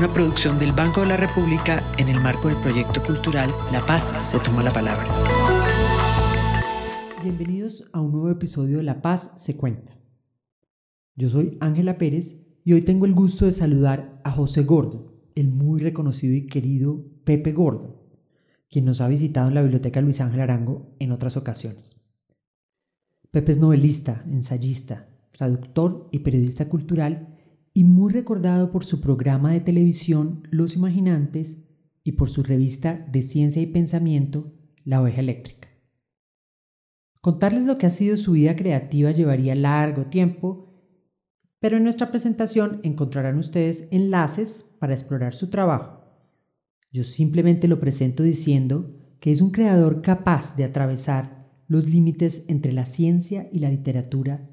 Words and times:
una 0.00 0.14
producción 0.14 0.58
del 0.58 0.72
Banco 0.72 1.02
de 1.02 1.08
la 1.08 1.18
República 1.18 1.84
en 1.98 2.08
el 2.08 2.18
marco 2.22 2.48
del 2.48 2.56
proyecto 2.56 3.02
cultural 3.02 3.52
La 3.70 3.84
Paz 3.84 4.14
se 4.16 4.38
toma 4.38 4.62
la 4.62 4.70
palabra. 4.70 5.06
Bienvenidos 7.22 7.84
a 7.92 8.00
un 8.00 8.12
nuevo 8.12 8.30
episodio 8.30 8.78
de 8.78 8.82
La 8.82 9.02
Paz 9.02 9.34
se 9.36 9.58
cuenta. 9.58 9.98
Yo 11.16 11.28
soy 11.28 11.58
Ángela 11.60 11.98
Pérez 11.98 12.40
y 12.64 12.72
hoy 12.72 12.80
tengo 12.80 13.04
el 13.04 13.12
gusto 13.12 13.44
de 13.44 13.52
saludar 13.52 14.22
a 14.24 14.30
José 14.30 14.62
Gordo, 14.62 15.20
el 15.34 15.48
muy 15.48 15.82
reconocido 15.82 16.32
y 16.32 16.46
querido 16.46 17.04
Pepe 17.24 17.52
Gordo, 17.52 18.02
quien 18.70 18.86
nos 18.86 19.02
ha 19.02 19.08
visitado 19.08 19.48
en 19.48 19.54
la 19.54 19.60
Biblioteca 19.60 20.00
Luis 20.00 20.22
Ángel 20.22 20.40
Arango 20.40 20.96
en 20.98 21.12
otras 21.12 21.36
ocasiones. 21.36 22.02
Pepe 23.30 23.52
es 23.52 23.58
novelista, 23.58 24.24
ensayista, 24.24 25.10
traductor 25.30 26.08
y 26.10 26.20
periodista 26.20 26.70
cultural 26.70 27.29
y 27.72 27.84
muy 27.84 28.12
recordado 28.12 28.70
por 28.70 28.84
su 28.84 29.00
programa 29.00 29.52
de 29.52 29.60
televisión 29.60 30.46
Los 30.50 30.74
Imaginantes 30.74 31.64
y 32.02 32.12
por 32.12 32.30
su 32.30 32.42
revista 32.42 33.06
de 33.10 33.22
ciencia 33.22 33.62
y 33.62 33.66
pensamiento 33.66 34.52
La 34.84 35.00
Oveja 35.00 35.20
Eléctrica. 35.20 35.68
Contarles 37.20 37.66
lo 37.66 37.76
que 37.78 37.86
ha 37.86 37.90
sido 37.90 38.16
su 38.16 38.32
vida 38.32 38.56
creativa 38.56 39.10
llevaría 39.10 39.54
largo 39.54 40.06
tiempo, 40.06 40.74
pero 41.58 41.76
en 41.76 41.84
nuestra 41.84 42.10
presentación 42.10 42.80
encontrarán 42.82 43.38
ustedes 43.38 43.88
enlaces 43.90 44.74
para 44.78 44.94
explorar 44.94 45.34
su 45.34 45.50
trabajo. 45.50 46.00
Yo 46.90 47.04
simplemente 47.04 47.68
lo 47.68 47.78
presento 47.78 48.22
diciendo 48.22 48.96
que 49.20 49.30
es 49.30 49.42
un 49.42 49.50
creador 49.50 50.00
capaz 50.00 50.56
de 50.56 50.64
atravesar 50.64 51.46
los 51.68 51.88
límites 51.88 52.46
entre 52.48 52.72
la 52.72 52.86
ciencia 52.86 53.48
y 53.52 53.60
la 53.60 53.70
literatura, 53.70 54.48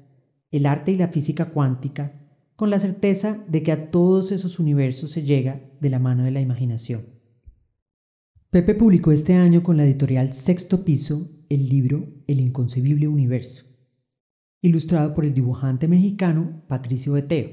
el 0.50 0.66
arte 0.66 0.92
y 0.92 0.96
la 0.96 1.08
física 1.08 1.46
cuántica, 1.46 2.27
con 2.58 2.70
la 2.70 2.80
certeza 2.80 3.38
de 3.46 3.62
que 3.62 3.70
a 3.70 3.92
todos 3.92 4.32
esos 4.32 4.58
universos 4.58 5.12
se 5.12 5.22
llega 5.22 5.60
de 5.80 5.90
la 5.90 6.00
mano 6.00 6.24
de 6.24 6.32
la 6.32 6.40
imaginación. 6.40 7.06
Pepe 8.50 8.74
publicó 8.74 9.12
este 9.12 9.34
año 9.34 9.62
con 9.62 9.76
la 9.76 9.84
editorial 9.84 10.32
Sexto 10.32 10.84
Piso 10.84 11.30
el 11.48 11.68
libro 11.68 12.08
El 12.26 12.40
inconcebible 12.40 13.06
universo, 13.06 13.64
ilustrado 14.60 15.14
por 15.14 15.24
el 15.24 15.34
dibujante 15.34 15.86
mexicano 15.86 16.64
Patricio 16.66 17.12
Beteo, 17.12 17.48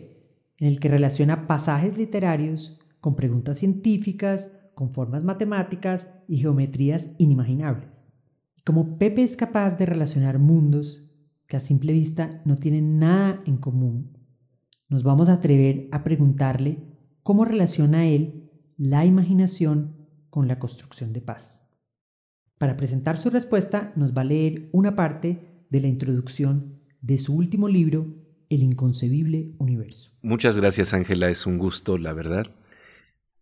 en 0.58 0.68
el 0.68 0.80
que 0.80 0.90
relaciona 0.90 1.46
pasajes 1.46 1.96
literarios 2.00 2.80
con 3.00 3.16
preguntas 3.16 3.60
científicas, 3.60 4.54
con 4.74 4.92
formas 4.92 5.24
matemáticas 5.24 6.10
y 6.28 6.38
geometrías 6.38 7.12
inimaginables. 7.20 8.12
Y 8.58 8.64
como 8.64 8.98
Pepe 8.98 9.22
es 9.22 9.38
capaz 9.38 9.78
de 9.78 9.86
relacionar 9.86 10.40
mundos 10.40 11.08
que 11.46 11.58
a 11.58 11.60
simple 11.60 11.94
vista 11.94 12.42
no 12.44 12.56
tienen 12.56 12.98
nada 12.98 13.44
en 13.46 13.58
común, 13.58 14.15
nos 14.88 15.04
vamos 15.04 15.30
a 15.30 15.34
atrever 15.34 15.88
a 15.92 16.04
preguntarle 16.04 16.78
cómo 17.24 17.46
relaciona 17.46 18.06
él 18.06 18.52
la 18.78 19.06
imaginación 19.06 20.08
con 20.30 20.48
la 20.48 20.60
construcción 20.60 21.14
de 21.14 21.22
paz. 21.22 21.72
Para 22.58 22.78
presentar 22.78 23.18
su 23.18 23.30
respuesta 23.30 23.94
nos 23.96 24.16
va 24.16 24.22
a 24.22 24.26
leer 24.26 24.70
una 24.72 24.96
parte 24.96 25.66
de 25.70 25.82
la 25.82 25.88
introducción 25.88 26.80
de 27.02 27.18
su 27.18 27.36
último 27.36 27.68
libro, 27.68 28.06
El 28.50 28.64
inconcebible 28.64 29.56
universo. 29.58 30.12
Muchas 30.22 30.58
gracias 30.58 30.94
Ángela, 30.94 31.30
es 31.30 31.46
un 31.46 31.58
gusto, 31.58 31.98
la 31.98 32.14
verdad. 32.14 32.48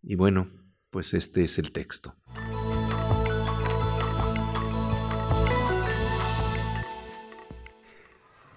Y 0.02 0.16
bueno, 0.16 0.48
pues 0.90 1.14
este 1.14 1.44
es 1.44 1.60
el 1.60 1.72
texto. 1.72 2.16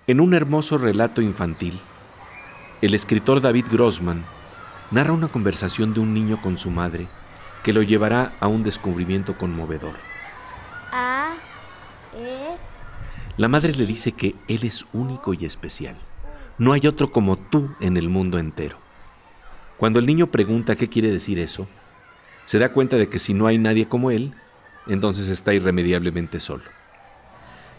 En 0.06 0.20
un 0.20 0.34
hermoso 0.34 0.78
relato 0.78 1.20
infantil, 1.20 1.80
el 2.82 2.94
escritor 2.94 3.40
David 3.40 3.66
Grossman 3.70 4.24
narra 4.90 5.12
una 5.12 5.28
conversación 5.28 5.94
de 5.94 6.00
un 6.00 6.12
niño 6.12 6.40
con 6.42 6.58
su 6.58 6.70
madre 6.70 7.08
que 7.62 7.72
lo 7.72 7.82
llevará 7.82 8.32
a 8.38 8.48
un 8.48 8.62
descubrimiento 8.62 9.36
conmovedor. 9.36 9.94
E. 12.14 12.56
La 13.36 13.48
madre 13.48 13.72
le 13.72 13.86
dice 13.86 14.12
que 14.12 14.34
él 14.48 14.64
es 14.64 14.86
único 14.92 15.34
y 15.34 15.44
especial. 15.44 15.96
No 16.58 16.72
hay 16.72 16.86
otro 16.86 17.12
como 17.12 17.36
tú 17.36 17.74
en 17.80 17.96
el 17.96 18.08
mundo 18.08 18.38
entero. 18.38 18.78
Cuando 19.76 19.98
el 19.98 20.06
niño 20.06 20.28
pregunta 20.28 20.76
qué 20.76 20.88
quiere 20.88 21.10
decir 21.10 21.38
eso, 21.38 21.66
se 22.44 22.58
da 22.58 22.72
cuenta 22.72 22.96
de 22.96 23.08
que 23.08 23.18
si 23.18 23.34
no 23.34 23.46
hay 23.46 23.58
nadie 23.58 23.88
como 23.88 24.10
él, 24.10 24.34
entonces 24.86 25.28
está 25.28 25.52
irremediablemente 25.52 26.40
solo. 26.40 26.64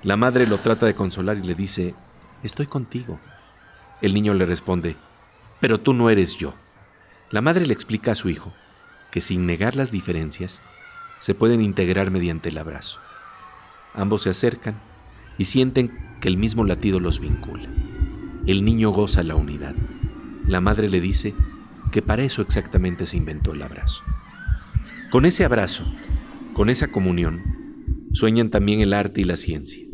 La 0.03 0.15
madre 0.15 0.45
lo 0.45 0.59
trata 0.59 0.85
de 0.85 0.93
consolar 0.93 1.37
y 1.37 1.43
le 1.43 1.55
dice, 1.55 1.95
estoy 2.43 2.67
contigo. 2.67 3.19
El 4.01 4.13
niño 4.13 4.33
le 4.33 4.45
responde, 4.45 4.95
pero 5.59 5.79
tú 5.79 5.93
no 5.93 6.09
eres 6.09 6.37
yo. 6.37 6.53
La 7.31 7.41
madre 7.41 7.65
le 7.65 7.73
explica 7.73 8.11
a 8.11 8.15
su 8.15 8.29
hijo 8.29 8.53
que 9.11 9.21
sin 9.21 9.45
negar 9.45 9.75
las 9.75 9.91
diferencias, 9.91 10.61
se 11.19 11.33
pueden 11.33 11.61
integrar 11.61 12.11
mediante 12.11 12.49
el 12.49 12.57
abrazo. 12.57 12.99
Ambos 13.93 14.23
se 14.23 14.29
acercan 14.29 14.75
y 15.37 15.45
sienten 15.45 15.91
que 16.21 16.27
el 16.27 16.37
mismo 16.37 16.63
latido 16.63 16.99
los 16.99 17.19
vincula. 17.19 17.69
El 18.45 18.63
niño 18.63 18.91
goza 18.91 19.23
la 19.23 19.35
unidad. 19.35 19.75
La 20.47 20.61
madre 20.61 20.89
le 20.89 21.01
dice 21.01 21.33
que 21.91 22.01
para 22.01 22.23
eso 22.23 22.41
exactamente 22.41 23.05
se 23.05 23.17
inventó 23.17 23.53
el 23.53 23.61
abrazo. 23.61 24.03
Con 25.09 25.25
ese 25.25 25.45
abrazo, 25.45 25.85
con 26.53 26.69
esa 26.69 26.89
comunión, 26.89 27.41
sueñan 28.13 28.49
también 28.49 28.81
el 28.81 28.93
arte 28.93 29.21
y 29.21 29.23
la 29.23 29.37
ciencia, 29.37 29.85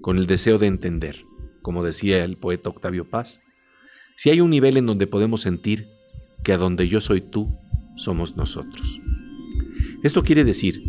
con 0.00 0.18
el 0.18 0.26
deseo 0.26 0.58
de 0.58 0.66
entender, 0.66 1.24
como 1.62 1.84
decía 1.84 2.24
el 2.24 2.36
poeta 2.36 2.68
Octavio 2.68 3.08
Paz, 3.08 3.40
si 4.16 4.30
hay 4.30 4.40
un 4.40 4.50
nivel 4.50 4.76
en 4.76 4.86
donde 4.86 5.06
podemos 5.06 5.40
sentir 5.40 5.88
que 6.44 6.52
a 6.52 6.58
donde 6.58 6.88
yo 6.88 7.00
soy 7.00 7.20
tú, 7.20 7.48
somos 7.96 8.36
nosotros. 8.36 9.00
Esto 10.02 10.22
quiere 10.22 10.44
decir 10.44 10.82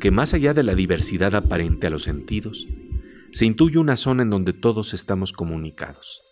que 0.00 0.10
más 0.10 0.34
allá 0.34 0.54
de 0.54 0.62
la 0.62 0.74
diversidad 0.74 1.34
aparente 1.34 1.86
a 1.86 1.90
los 1.90 2.02
sentidos, 2.02 2.66
se 3.32 3.44
intuye 3.46 3.78
una 3.78 3.96
zona 3.96 4.22
en 4.22 4.30
donde 4.30 4.52
todos 4.52 4.94
estamos 4.94 5.32
comunicados. 5.32 6.22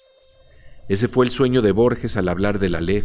Ese 0.89 1.09
fue 1.09 1.27
el 1.27 1.31
sueño 1.31 1.63
de 1.63 1.73
Borges 1.73 2.17
al 2.17 2.29
hablar 2.29 2.59
de 2.59 2.69
la 2.69 2.81
ley, 2.81 3.05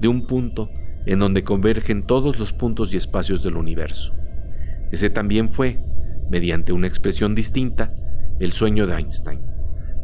de 0.00 0.08
un 0.08 0.26
punto 0.26 0.68
en 1.06 1.18
donde 1.18 1.44
convergen 1.44 2.06
todos 2.06 2.38
los 2.38 2.52
puntos 2.52 2.92
y 2.94 2.96
espacios 2.96 3.42
del 3.42 3.56
universo. 3.56 4.12
Ese 4.92 5.10
también 5.10 5.48
fue, 5.48 5.80
mediante 6.30 6.72
una 6.72 6.86
expresión 6.86 7.34
distinta, 7.34 7.94
el 8.40 8.52
sueño 8.52 8.86
de 8.86 8.94
Einstein 8.94 9.51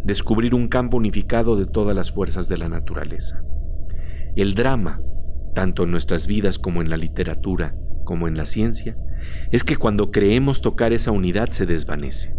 descubrir 0.09 0.55
un 0.55 0.69
campo 0.69 0.97
unificado 0.97 1.55
de 1.55 1.67
todas 1.67 1.95
las 1.95 2.11
fuerzas 2.11 2.49
de 2.49 2.57
la 2.57 2.71
naturaleza. 2.71 3.43
El 4.37 4.55
drama, 4.55 5.03
tanto 5.55 5.83
en 5.83 5.91
nuestras 5.91 6.27
vidas 6.27 6.59
como 6.59 6.81
en 6.81 6.89
la 6.89 6.97
literatura, 6.97 7.75
como 8.05 8.27
en 8.27 8.35
la 8.35 8.47
ciencia, 8.47 8.97
es 9.51 9.65
que 9.65 9.77
cuando 9.77 10.11
creemos 10.11 10.63
tocar 10.63 10.95
esa 10.95 11.11
unidad 11.11 11.51
se 11.51 11.67
desvanece. 11.67 12.35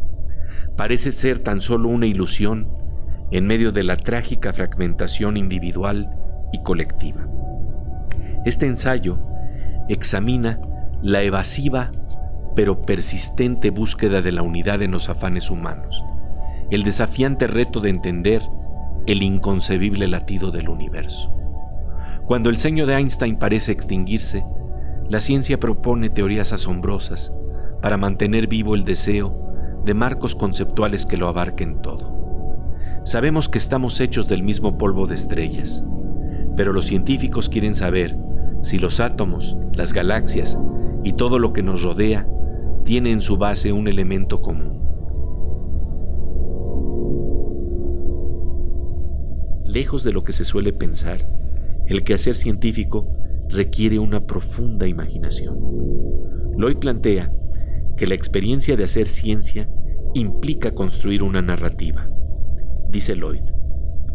Parece 0.78 1.12
ser 1.12 1.44
tan 1.44 1.62
solo 1.62 1.90
una 1.90 2.08
ilusión 2.08 2.68
en 3.30 3.46
medio 3.46 3.72
de 3.72 3.84
la 3.84 3.98
trágica 3.98 4.52
fragmentación 4.52 5.38
individual 5.38 6.10
y 6.52 6.64
colectiva. 6.64 7.28
Este 8.46 8.66
ensayo 8.66 9.20
examina 9.90 10.60
la 11.04 11.22
evasiva 11.22 11.92
pero 12.56 12.82
persistente 12.82 13.70
búsqueda 13.70 14.24
de 14.24 14.32
la 14.32 14.42
unidad 14.42 14.82
en 14.82 14.90
los 14.90 15.08
afanes 15.08 15.52
humanos 15.52 16.04
el 16.72 16.84
desafiante 16.84 17.48
reto 17.48 17.80
de 17.80 17.90
entender 17.90 18.42
el 19.08 19.24
inconcebible 19.24 20.08
latido 20.08 20.52
del 20.52 20.70
universo. 20.70 21.34
Cuando 22.26 22.50
el 22.50 22.58
sueño 22.58 22.86
de 22.86 22.94
Einstein 22.96 23.38
parece 23.38 23.72
extinguirse, 23.72 24.46
la 25.08 25.20
ciencia 25.20 25.60
propone 25.60 26.12
teorías 26.12 26.54
asombrosas 26.54 27.34
para 27.82 27.98
mantener 27.98 28.48
vivo 28.48 28.76
el 28.76 28.86
deseo 28.86 29.82
de 29.84 29.96
marcos 29.96 30.36
conceptuales 30.36 31.08
que 31.08 31.18
lo 31.18 31.28
abarquen 31.28 31.82
todo. 31.82 32.20
Sabemos 33.04 33.50
que 33.50 33.58
estamos 33.58 34.00
hechos 34.00 34.28
del 34.28 34.44
mismo 34.44 34.78
polvo 34.78 35.08
de 35.08 35.16
estrellas, 35.16 35.84
pero 36.56 36.74
los 36.74 36.86
científicos 36.86 37.50
quieren 37.50 37.74
saber 37.74 38.16
si 38.62 38.78
los 38.78 39.00
átomos, 39.00 39.58
las 39.74 39.94
galaxias 39.94 40.60
y 41.04 41.14
todo 41.14 41.40
lo 41.40 41.54
que 41.54 41.64
nos 41.64 41.82
rodea 41.82 42.28
tiene 42.84 43.12
en 43.12 43.22
su 43.22 43.38
base 43.38 43.72
un 43.72 43.88
elemento 43.88 44.42
común. 44.42 44.89
Lejos 49.70 50.04
de 50.04 50.12
lo 50.12 50.24
que 50.24 50.34
se 50.34 50.44
suele 50.44 50.74
pensar, 50.74 51.28
el 51.88 52.04
quehacer 52.04 52.36
científico 52.36 53.08
requiere 53.50 54.00
una 54.00 54.26
profunda 54.26 54.88
imaginación. 54.88 55.58
Lloyd 56.58 56.78
plantea 56.78 57.32
que 57.98 58.08
la 58.08 58.16
experiencia 58.16 58.76
de 58.76 58.84
hacer 58.84 59.06
ciencia 59.06 59.70
implica 60.14 60.72
construir 60.72 61.24
una 61.24 61.42
narrativa. 61.42 62.10
Dice 62.90 63.16
Lloyd, 63.16 63.44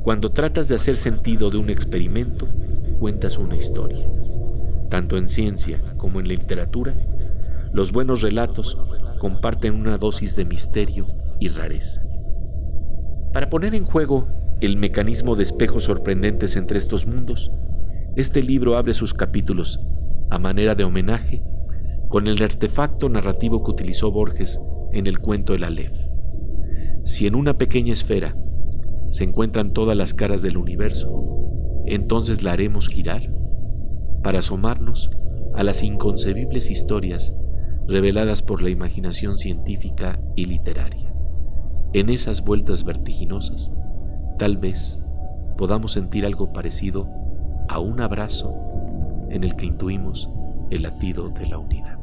cuando 0.03 0.33
tratas 0.33 0.69
de 0.69 0.75
hacer 0.75 0.97
sentido 0.97 1.51
de 1.51 1.56
un 1.56 1.71
experimento, 1.71 2.47
cuentas 2.99 3.39
una 3.39 3.56
historia. 3.56 4.06
Tanto 4.91 5.17
en 5.17 5.29
ciencia 5.29 5.81
como 5.97 6.21
en 6.21 6.29
literatura, 6.29 6.95
los 7.73 7.91
buenos 7.91 8.23
relatos 8.23 8.77
comparten 9.19 9.75
una 9.75 9.99
dosis 9.99 10.37
de 10.37 10.45
misterio 10.45 11.06
y 11.41 11.49
rareza. 11.49 12.03
Para 13.33 13.49
poner 13.51 13.75
en 13.75 13.85
juego 13.85 14.29
el 14.64 14.76
mecanismo 14.76 15.37
de 15.37 15.43
espejos 15.43 15.84
sorprendentes 15.84 16.56
entre 16.56 16.78
estos 16.78 17.06
mundos, 17.06 17.50
este 18.16 18.43
libro 18.43 18.76
abre 18.76 18.94
sus 18.94 19.12
capítulos, 19.12 19.81
a 20.31 20.38
manera 20.38 20.75
de 20.75 20.84
homenaje, 20.84 21.43
con 22.08 22.28
el 22.28 22.43
artefacto 22.43 23.08
narrativo 23.08 23.62
que 23.62 23.72
utilizó 23.72 24.11
Borges 24.11 24.61
en 24.93 25.06
el 25.06 25.19
cuento 25.19 25.52
El 25.52 25.64
Aleph. 25.64 25.99
Si 27.05 27.26
en 27.26 27.34
una 27.34 27.58
pequeña 27.58 27.93
esfera 27.93 28.37
se 29.11 29.25
encuentran 29.25 29.72
todas 29.72 29.96
las 29.96 30.14
caras 30.14 30.40
del 30.40 30.56
universo, 30.56 31.82
entonces 31.84 32.43
la 32.43 32.52
haremos 32.52 32.88
girar 32.88 33.22
para 34.22 34.38
asomarnos 34.38 35.10
a 35.55 35.62
las 35.62 35.82
inconcebibles 35.82 36.70
historias 36.70 37.34
reveladas 37.87 38.40
por 38.40 38.62
la 38.62 38.70
imaginación 38.70 39.37
científica 39.37 40.19
y 40.37 40.46
literaria. 40.46 41.12
En 41.93 42.08
esas 42.08 42.43
vueltas 42.44 42.84
vertiginosas, 42.84 43.70
tal 44.38 44.56
vez 44.56 45.02
podamos 45.56 45.92
sentir 45.92 46.26
algo 46.26 46.52
parecido 46.52 47.08
a 47.69 47.78
un 47.78 48.00
abrazo 48.00 48.54
en 49.31 49.44
el 49.44 49.56
que 49.56 49.66
intuimos 49.66 50.28
el 50.70 50.82
latido 50.82 51.28
de 51.31 51.46
la 51.46 51.58
unidad. 51.58 51.98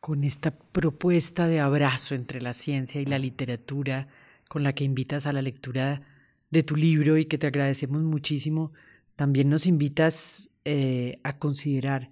Con 0.00 0.24
esta 0.24 0.50
propuesta 0.50 1.46
de 1.46 1.60
abrazo 1.60 2.14
entre 2.14 2.40
la 2.40 2.52
ciencia 2.52 3.00
y 3.00 3.04
la 3.04 3.18
literatura, 3.18 4.08
con 4.48 4.62
la 4.62 4.72
que 4.72 4.84
invitas 4.84 5.26
a 5.26 5.32
la 5.32 5.42
lectura 5.42 6.02
de 6.50 6.62
tu 6.62 6.74
libro 6.74 7.16
y 7.16 7.26
que 7.26 7.38
te 7.38 7.46
agradecemos 7.46 8.02
muchísimo, 8.02 8.72
también 9.14 9.48
nos 9.50 9.66
invitas 9.66 10.50
eh, 10.64 11.20
a 11.22 11.38
considerar 11.38 12.10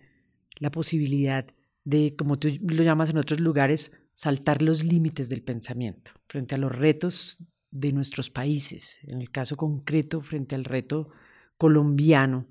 la 0.60 0.70
posibilidad 0.70 1.46
de, 1.88 2.14
como 2.16 2.38
tú 2.38 2.50
lo 2.60 2.82
llamas 2.82 3.08
en 3.08 3.16
otros 3.16 3.40
lugares, 3.40 3.90
saltar 4.12 4.60
los 4.60 4.84
límites 4.84 5.30
del 5.30 5.42
pensamiento 5.42 6.10
frente 6.28 6.54
a 6.54 6.58
los 6.58 6.70
retos 6.70 7.38
de 7.70 7.92
nuestros 7.92 8.28
países, 8.28 9.00
en 9.04 9.22
el 9.22 9.30
caso 9.30 9.56
concreto 9.56 10.20
frente 10.20 10.54
al 10.54 10.64
reto 10.64 11.08
colombiano 11.56 12.46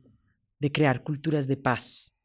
de 0.60 0.72
crear 0.72 1.04
culturas 1.04 1.48
de 1.48 1.56
paz. 1.56 2.16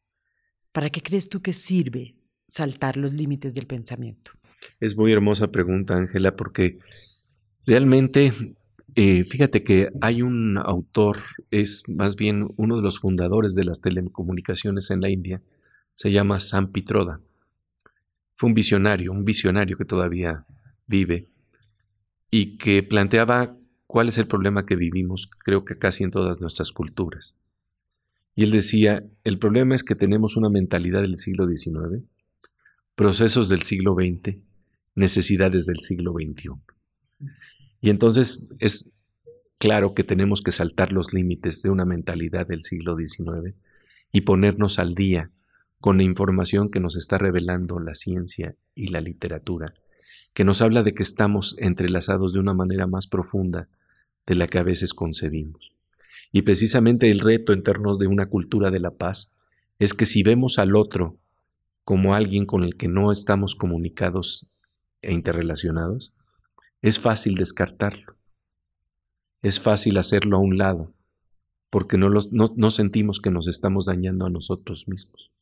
¿Para 0.72 0.88
qué 0.88 1.02
crees 1.02 1.28
tú 1.28 1.42
que 1.42 1.52
sirve 1.52 2.16
saltar 2.48 2.96
los 2.96 3.12
límites 3.12 3.54
del 3.54 3.66
pensamiento? 3.66 4.30
Es 4.80 4.96
muy 4.96 5.12
hermosa 5.12 5.52
pregunta, 5.52 5.94
Ángela, 5.94 6.34
porque 6.34 6.78
realmente, 7.66 8.32
eh, 8.94 9.24
fíjate 9.24 9.62
que 9.62 9.90
hay 10.00 10.22
un 10.22 10.56
autor, 10.56 11.18
es 11.50 11.82
más 11.90 12.16
bien 12.16 12.48
uno 12.56 12.76
de 12.76 12.82
los 12.82 13.00
fundadores 13.00 13.54
de 13.54 13.64
las 13.64 13.82
telecomunicaciones 13.82 14.90
en 14.90 15.02
la 15.02 15.10
India, 15.10 15.42
se 15.96 16.10
llama 16.10 16.40
Sam 16.40 16.72
Pitroda 16.72 17.20
fue 18.42 18.48
un 18.48 18.54
visionario, 18.54 19.12
un 19.12 19.24
visionario 19.24 19.76
que 19.76 19.84
todavía 19.84 20.44
vive 20.88 21.28
y 22.28 22.56
que 22.58 22.82
planteaba 22.82 23.56
cuál 23.86 24.08
es 24.08 24.18
el 24.18 24.26
problema 24.26 24.66
que 24.66 24.74
vivimos, 24.74 25.30
creo 25.44 25.64
que 25.64 25.78
casi 25.78 26.02
en 26.02 26.10
todas 26.10 26.40
nuestras 26.40 26.72
culturas. 26.72 27.40
Y 28.34 28.42
él 28.42 28.50
decía, 28.50 29.04
el 29.22 29.38
problema 29.38 29.76
es 29.76 29.84
que 29.84 29.94
tenemos 29.94 30.36
una 30.36 30.48
mentalidad 30.48 31.02
del 31.02 31.18
siglo 31.18 31.46
XIX, 31.46 32.02
procesos 32.96 33.48
del 33.48 33.62
siglo 33.62 33.94
XX, 33.94 34.38
necesidades 34.96 35.66
del 35.66 35.78
siglo 35.78 36.12
XXI. 36.14 36.50
Y 37.80 37.90
entonces 37.90 38.48
es 38.58 38.92
claro 39.58 39.94
que 39.94 40.02
tenemos 40.02 40.42
que 40.42 40.50
saltar 40.50 40.92
los 40.92 41.14
límites 41.14 41.62
de 41.62 41.70
una 41.70 41.84
mentalidad 41.84 42.48
del 42.48 42.62
siglo 42.62 42.96
XIX 42.96 43.54
y 44.10 44.22
ponernos 44.22 44.80
al 44.80 44.96
día 44.96 45.30
con 45.82 45.96
la 45.96 46.04
información 46.04 46.70
que 46.70 46.78
nos 46.78 46.94
está 46.94 47.18
revelando 47.18 47.80
la 47.80 47.96
ciencia 47.96 48.54
y 48.76 48.86
la 48.86 49.00
literatura, 49.00 49.74
que 50.32 50.44
nos 50.44 50.62
habla 50.62 50.84
de 50.84 50.94
que 50.94 51.02
estamos 51.02 51.56
entrelazados 51.58 52.32
de 52.32 52.38
una 52.38 52.54
manera 52.54 52.86
más 52.86 53.08
profunda 53.08 53.68
de 54.24 54.36
la 54.36 54.46
que 54.46 54.58
a 54.58 54.62
veces 54.62 54.94
concebimos. 54.94 55.72
Y 56.30 56.42
precisamente 56.42 57.10
el 57.10 57.18
reto 57.18 57.52
en 57.52 57.64
términos 57.64 57.98
de 57.98 58.06
una 58.06 58.26
cultura 58.26 58.70
de 58.70 58.78
la 58.78 58.92
paz 58.92 59.34
es 59.80 59.92
que 59.92 60.06
si 60.06 60.22
vemos 60.22 60.60
al 60.60 60.76
otro 60.76 61.18
como 61.84 62.14
alguien 62.14 62.46
con 62.46 62.62
el 62.62 62.76
que 62.76 62.86
no 62.86 63.10
estamos 63.10 63.56
comunicados 63.56 64.46
e 65.02 65.12
interrelacionados, 65.12 66.12
es 66.80 67.00
fácil 67.00 67.34
descartarlo. 67.34 68.14
Es 69.42 69.58
fácil 69.58 69.98
hacerlo 69.98 70.36
a 70.36 70.40
un 70.40 70.58
lado, 70.58 70.94
porque 71.70 71.98
no, 71.98 72.08
no 72.08 72.70
sentimos 72.70 73.20
que 73.20 73.32
nos 73.32 73.48
estamos 73.48 73.86
dañando 73.86 74.26
a 74.26 74.30
nosotros 74.30 74.86
mismos. 74.86 75.32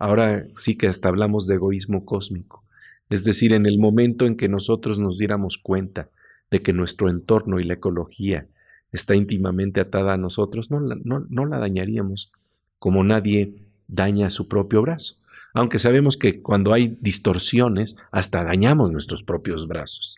Ahora 0.00 0.46
sí 0.56 0.76
que 0.76 0.88
hasta 0.88 1.08
hablamos 1.08 1.46
de 1.46 1.56
egoísmo 1.56 2.06
cósmico, 2.06 2.64
es 3.10 3.22
decir, 3.22 3.52
en 3.52 3.66
el 3.66 3.78
momento 3.78 4.24
en 4.24 4.36
que 4.36 4.48
nosotros 4.48 4.98
nos 4.98 5.18
diéramos 5.18 5.58
cuenta 5.58 6.08
de 6.50 6.62
que 6.62 6.72
nuestro 6.72 7.10
entorno 7.10 7.60
y 7.60 7.64
la 7.64 7.74
ecología 7.74 8.46
está 8.92 9.14
íntimamente 9.14 9.78
atada 9.78 10.14
a 10.14 10.16
nosotros, 10.16 10.70
no 10.70 10.80
la, 10.80 11.58
dañaríamos 11.58 12.32
como 12.78 13.04
nadie 13.04 13.56
daña 13.88 14.30
su 14.30 14.48
propio 14.48 14.80
brazo. 14.80 15.16
Aunque 15.52 15.78
sabemos 15.78 16.16
que 16.16 16.40
cuando 16.40 16.72
hay 16.72 16.96
distorsiones, 17.00 17.96
hasta 18.10 18.42
dañamos 18.42 18.90
nuestros 18.90 19.22
propios 19.22 19.68
brazos. 19.68 20.16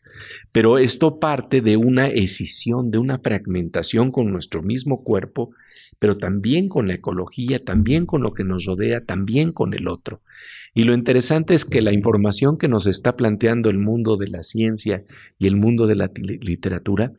Pero 0.53 0.79
esto 0.79 1.19
parte 1.19 1.61
de 1.61 1.77
una 1.77 2.07
escisión, 2.07 2.93
de 2.93 2.99
una 2.99 3.19
fragmentación 3.19 4.13
con 4.13 4.31
nuestro 4.31 4.63
mismo 4.63 5.03
cuerpo 5.03 5.51
pero 6.03 6.19
también 6.19 6.69
con 6.69 6.89
la 6.89 6.95
ecología, 6.95 7.65
también 7.65 8.07
con 8.07 8.25
lo 8.25 8.35
que 8.35 8.43
nos 8.43 8.65
rodea, 8.65 9.05
también 9.05 9.53
con 9.53 9.73
el 9.73 9.87
otro. 9.87 10.21
Y 10.75 10.83
lo 10.83 10.95
interesante 10.95 11.55
es 11.55 11.65
que 11.65 11.81
la 11.81 11.93
información 11.93 12.59
que 12.59 12.67
nos 12.67 12.89
está 12.89 13.15
planteando 13.15 13.71
el 13.71 13.79
mundo 13.79 14.17
de 14.17 14.27
la 14.27 14.43
ciencia 14.43 15.05
y 15.39 15.47
el 15.47 15.55
mundo 15.55 15.87
de 15.87 15.95
la 15.95 16.11
literatura 16.17 17.13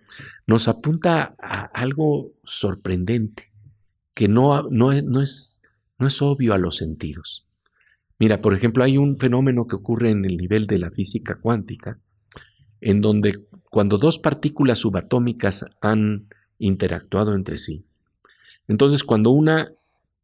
nos 0.48 0.68
apunta 0.68 1.34
a 1.42 1.62
algo 1.64 2.34
sorprendente, 2.44 3.54
que 4.14 4.28
no, 4.28 4.64
no, 4.64 4.92
no, 5.02 5.22
es, 5.22 5.62
no 5.98 6.08
es 6.08 6.22
obvio 6.22 6.54
a 6.54 6.58
los 6.58 6.76
sentidos. 6.76 7.48
Mira, 8.20 8.42
por 8.42 8.54
ejemplo, 8.54 8.84
hay 8.84 8.98
un 8.98 9.16
fenómeno 9.16 9.66
que 9.66 9.78
ocurre 9.78 10.12
en 10.12 10.26
el 10.26 10.36
nivel 10.36 10.68
de 10.68 10.80
la 10.80 10.92
física 10.92 11.36
cuántica, 11.36 12.00
en 12.82 13.00
donde 13.00 13.46
cuando 13.70 13.98
dos 13.98 14.20
partículas 14.20 14.80
subatómicas 14.80 15.64
han 15.80 16.28
interactuado 16.58 17.34
entre 17.34 17.58
sí, 17.58 17.86
entonces, 18.68 19.04
cuando 19.04 19.32
una, 19.32 19.74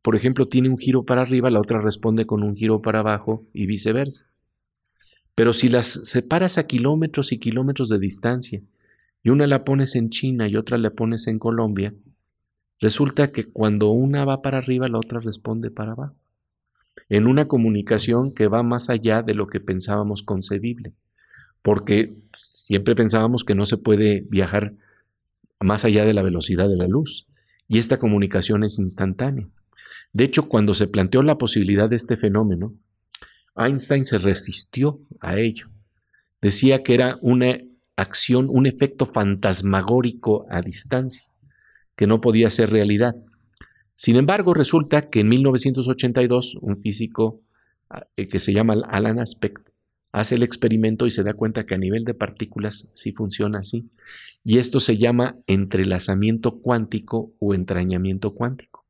por 0.02 0.16
ejemplo, 0.16 0.48
tiene 0.48 0.70
un 0.70 0.78
giro 0.78 1.04
para 1.04 1.22
arriba, 1.22 1.50
la 1.50 1.60
otra 1.60 1.82
responde 1.82 2.26
con 2.26 2.44
un 2.44 2.56
giro 2.56 2.82
para 2.82 3.00
abajo 3.00 3.46
y 3.54 3.66
viceversa. 3.66 4.32
Pero 5.36 5.54
si 5.54 5.68
las 5.68 5.88
separas 5.88 6.58
a 6.58 6.68
kilómetros 6.68 7.32
y 7.32 7.40
kilómetros 7.40 7.90
de 7.90 8.00
distancia, 8.00 8.62
y 9.22 9.30
una 9.30 9.48
la 9.48 9.66
pones 9.66 9.96
en 9.96 10.10
China 10.10 10.48
y 10.48 10.56
otra 10.56 10.78
la 10.78 10.92
pones 10.92 11.28
en 11.28 11.40
Colombia, 11.40 11.94
resulta 12.80 13.32
que 13.32 13.46
cuando 13.46 13.90
una 13.90 14.24
va 14.24 14.42
para 14.42 14.60
arriba, 14.60 14.88
la 14.88 14.98
otra 14.98 15.20
responde 15.20 15.72
para 15.72 15.92
abajo. 15.92 16.16
En 17.10 17.28
una 17.28 17.48
comunicación 17.48 18.34
que 18.34 18.48
va 18.48 18.64
más 18.64 18.90
allá 18.90 19.22
de 19.22 19.34
lo 19.34 19.48
que 19.48 19.60
pensábamos 19.60 20.24
concebible. 20.24 20.94
Porque 21.62 22.14
siempre 22.42 22.96
pensábamos 22.96 23.44
que 23.44 23.56
no 23.56 23.66
se 23.66 23.78
puede 23.78 24.22
viajar 24.30 24.74
más 25.60 25.84
allá 25.84 26.06
de 26.06 26.14
la 26.14 26.24
velocidad 26.24 26.70
de 26.70 26.78
la 26.78 26.88
luz 26.88 27.29
y 27.70 27.78
esta 27.78 28.00
comunicación 28.00 28.64
es 28.64 28.80
instantánea. 28.80 29.48
De 30.12 30.24
hecho, 30.24 30.50
cuando 30.50 30.74
se 30.74 30.88
planteó 30.88 31.22
la 31.22 31.38
posibilidad 31.38 31.88
de 31.88 31.96
este 31.96 32.18
fenómeno, 32.18 32.74
Einstein 33.56 34.06
se 34.06 34.18
resistió 34.18 35.00
a 35.20 35.38
ello. 35.38 35.70
Decía 36.42 36.82
que 36.82 36.96
era 36.96 37.20
una 37.22 37.60
acción, 37.96 38.48
un 38.50 38.66
efecto 38.66 39.06
fantasmagórico 39.06 40.48
a 40.50 40.62
distancia, 40.62 41.26
que 41.96 42.08
no 42.08 42.22
podía 42.22 42.50
ser 42.50 42.72
realidad. 42.72 43.16
Sin 43.96 44.16
embargo, 44.16 44.54
resulta 44.54 45.10
que 45.10 45.20
en 45.20 45.28
1982 45.28 46.56
un 46.56 46.80
físico 46.80 47.42
eh, 48.16 48.28
que 48.28 48.40
se 48.40 48.52
llama 48.52 48.78
Alan 48.88 49.20
Aspect 49.20 49.70
hace 50.12 50.36
el 50.36 50.44
experimento 50.44 51.06
y 51.06 51.12
se 51.12 51.24
da 51.24 51.36
cuenta 51.36 51.66
que 51.68 51.76
a 51.76 51.78
nivel 51.78 52.04
de 52.04 52.16
partículas 52.16 52.90
sí 52.96 53.12
funciona 53.12 53.60
así 53.60 53.92
y 54.44 54.58
esto 54.58 54.80
se 54.80 54.98
llama 54.98 55.38
entrelazamiento 55.48 56.60
cuántico 56.60 57.34
o 57.40 57.54
entrañamiento 57.54 58.34
cuántico. 58.34 58.86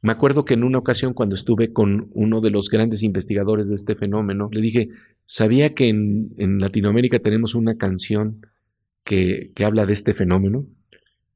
Me 0.00 0.12
acuerdo 0.12 0.44
que 0.44 0.54
en 0.54 0.64
una 0.64 0.78
ocasión 0.78 1.14
cuando 1.14 1.34
estuve 1.36 1.72
con 1.72 2.08
uno 2.12 2.40
de 2.40 2.50
los 2.50 2.68
grandes 2.68 3.02
investigadores 3.02 3.68
de 3.68 3.76
este 3.76 3.94
fenómeno, 3.94 4.48
le 4.52 4.60
dije, 4.60 4.88
sabía 5.26 5.74
que 5.74 5.88
en, 5.88 6.60
Latinoamérica 6.60 7.20
tenemos 7.20 7.54
una 7.54 7.76
canción 7.76 8.44
que, 9.04 9.52
que 9.54 9.64
habla 9.64 9.86
de 9.86 9.92
este 9.92 10.14
fenómeno. 10.14 10.66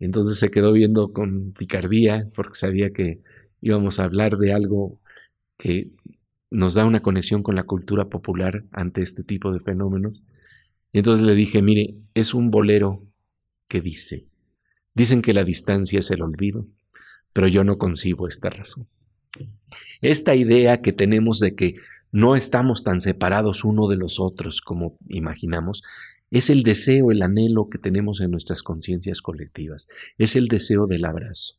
Entonces 0.00 0.38
se 0.38 0.50
quedó 0.50 0.73
viendo 0.73 1.12
con 1.12 1.52
picardía 1.52 2.28
porque 2.35 2.54
sabía 2.54 2.90
que 2.90 3.20
íbamos 3.61 4.00
a 4.00 4.04
hablar 4.04 4.37
de 4.37 4.52
algo 4.52 5.00
que 5.58 5.90
nos 6.50 6.75
da 6.75 6.87
una 6.87 7.02
conexión 7.02 7.42
con 7.42 7.54
la 7.56 7.64
cultura 7.64 8.08
popular 8.08 8.64
ante 8.73 9.00
este 9.02 9.23
tipo 9.25 9.52
de 9.52 9.61
fenómenos. 9.61 10.23
Y 10.92 10.99
entonces 10.99 11.25
le 11.25 11.35
dije, 11.35 11.62
mire, 11.62 11.96
es 12.14 12.35
un 12.35 12.50
bolero 12.50 13.05
que 13.68 13.80
dice, 13.80 14.26
dicen 14.94 15.23
que 15.23 15.35
la 15.35 15.44
distancia 15.44 15.99
es 15.99 16.11
el 16.11 16.23
olvido, 16.23 16.66
pero 17.32 17.49
yo 17.49 17.64
no 17.64 17.78
concibo 17.78 18.28
esta 18.28 18.50
razón. 18.50 18.88
Esta 20.00 20.35
idea 20.35 20.80
que 20.80 20.92
tenemos 20.92 21.38
de 21.40 21.54
que 21.54 21.75
no 22.12 22.37
estamos 22.37 22.82
tan 22.82 23.00
separados 23.00 23.64
uno 23.64 23.88
de 23.88 23.96
los 23.96 24.20
otros 24.20 24.61
como 24.61 24.96
imaginamos, 25.08 25.82
es 26.30 26.50
el 26.50 26.62
deseo, 26.62 27.12
el 27.12 27.23
anhelo 27.23 27.68
que 27.68 27.78
tenemos 27.78 28.20
en 28.20 28.30
nuestras 28.30 28.62
conciencias 28.62 29.20
colectivas, 29.23 29.87
es 30.18 30.37
el 30.37 30.49
deseo 30.49 30.87
del 30.87 31.04
abrazo. 31.04 31.54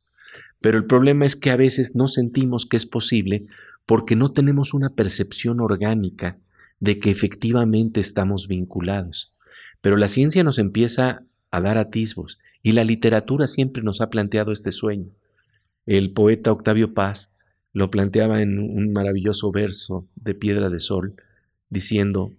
Pero 0.59 0.77
el 0.77 0.85
problema 0.85 1.25
es 1.25 1.35
que 1.35 1.51
a 1.51 1.55
veces 1.55 1.95
no 1.95 2.07
sentimos 2.07 2.65
que 2.65 2.77
es 2.77 2.85
posible 2.85 3.45
porque 3.85 4.15
no 4.15 4.31
tenemos 4.31 4.73
una 4.73 4.89
percepción 4.89 5.59
orgánica 5.61 6.37
de 6.79 6.99
que 6.99 7.09
efectivamente 7.11 7.99
estamos 7.99 8.47
vinculados. 8.47 9.33
Pero 9.81 9.95
la 9.95 10.07
ciencia 10.07 10.43
nos 10.43 10.59
empieza 10.59 11.23
a 11.51 11.61
dar 11.61 11.77
atisbos 11.77 12.39
y 12.61 12.73
la 12.73 12.83
literatura 12.83 13.47
siempre 13.47 13.83
nos 13.83 14.01
ha 14.01 14.09
planteado 14.09 14.51
este 14.51 14.71
sueño. 14.71 15.11
El 15.85 16.11
poeta 16.11 16.51
Octavio 16.51 16.93
Paz 16.93 17.33
lo 17.73 17.89
planteaba 17.91 18.41
en 18.41 18.59
un 18.59 18.91
maravilloso 18.91 19.51
verso 19.51 20.07
de 20.15 20.33
Piedra 20.33 20.69
de 20.69 20.79
Sol, 20.79 21.15
diciendo, 21.69 22.33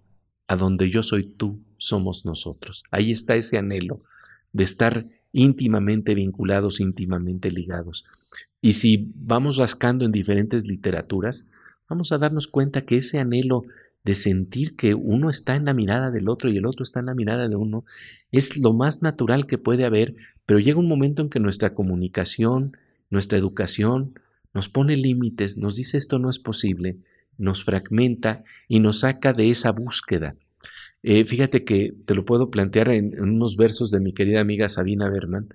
a 0.47 0.55
donde 0.55 0.89
yo 0.89 1.01
soy 1.01 1.23
tú, 1.23 1.63
somos 1.77 2.25
nosotros. 2.25 2.83
Ahí 2.91 3.11
está 3.11 3.35
ese 3.35 3.57
anhelo 3.57 4.01
de 4.51 4.63
estar 4.63 5.07
íntimamente 5.31 6.13
vinculados, 6.13 6.79
íntimamente 6.79 7.51
ligados. 7.51 8.05
Y 8.61 8.73
si 8.73 9.13
vamos 9.15 9.57
rascando 9.57 10.05
en 10.05 10.11
diferentes 10.11 10.65
literaturas, 10.67 11.47
vamos 11.87 12.11
a 12.11 12.17
darnos 12.17 12.47
cuenta 12.47 12.85
que 12.85 12.97
ese 12.97 13.19
anhelo 13.19 13.63
de 14.03 14.15
sentir 14.15 14.75
que 14.75 14.93
uno 14.93 15.29
está 15.29 15.55
en 15.55 15.65
la 15.65 15.73
mirada 15.73 16.11
del 16.11 16.29
otro 16.29 16.49
y 16.49 16.57
el 16.57 16.65
otro 16.65 16.83
está 16.83 16.99
en 16.99 17.07
la 17.07 17.15
mirada 17.15 17.47
de 17.47 17.55
uno, 17.55 17.85
es 18.31 18.57
lo 18.57 18.73
más 18.73 19.01
natural 19.01 19.47
que 19.47 19.57
puede 19.57 19.85
haber, 19.85 20.15
pero 20.45 20.59
llega 20.59 20.79
un 20.79 20.87
momento 20.87 21.21
en 21.21 21.29
que 21.29 21.39
nuestra 21.39 21.73
comunicación, 21.73 22.77
nuestra 23.09 23.37
educación, 23.37 24.13
nos 24.53 24.69
pone 24.69 24.95
límites, 24.95 25.57
nos 25.57 25.75
dice 25.75 25.97
esto 25.97 26.19
no 26.19 26.29
es 26.29 26.39
posible, 26.39 26.97
nos 27.37 27.63
fragmenta 27.63 28.43
y 28.67 28.79
nos 28.79 29.01
saca 29.01 29.33
de 29.33 29.49
esa 29.49 29.71
búsqueda. 29.71 30.35
Eh, 31.03 31.23
fíjate 31.25 31.63
que 31.63 31.93
te 32.05 32.13
lo 32.13 32.25
puedo 32.25 32.49
plantear 32.49 32.89
en, 32.89 33.19
unos 33.21 33.55
versos 33.55 33.91
de 33.91 33.99
mi 33.99 34.13
querida 34.13 34.41
amiga 34.41 34.67
Sabina 34.67 35.09
Berman 35.09 35.53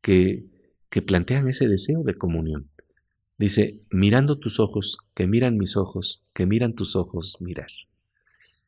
que, 0.00 0.44
que 0.88 1.02
plantean 1.02 1.48
ese 1.48 1.68
deseo 1.68 2.02
de 2.02 2.14
comunión. 2.14 2.68
Dice, 3.40 3.80
mirando 3.90 4.36
tus 4.36 4.60
ojos, 4.60 4.98
que 5.14 5.26
miran 5.26 5.56
mis 5.56 5.78
ojos, 5.78 6.20
que 6.34 6.44
miran 6.44 6.74
tus 6.74 6.94
ojos, 6.94 7.38
mirar. 7.40 7.70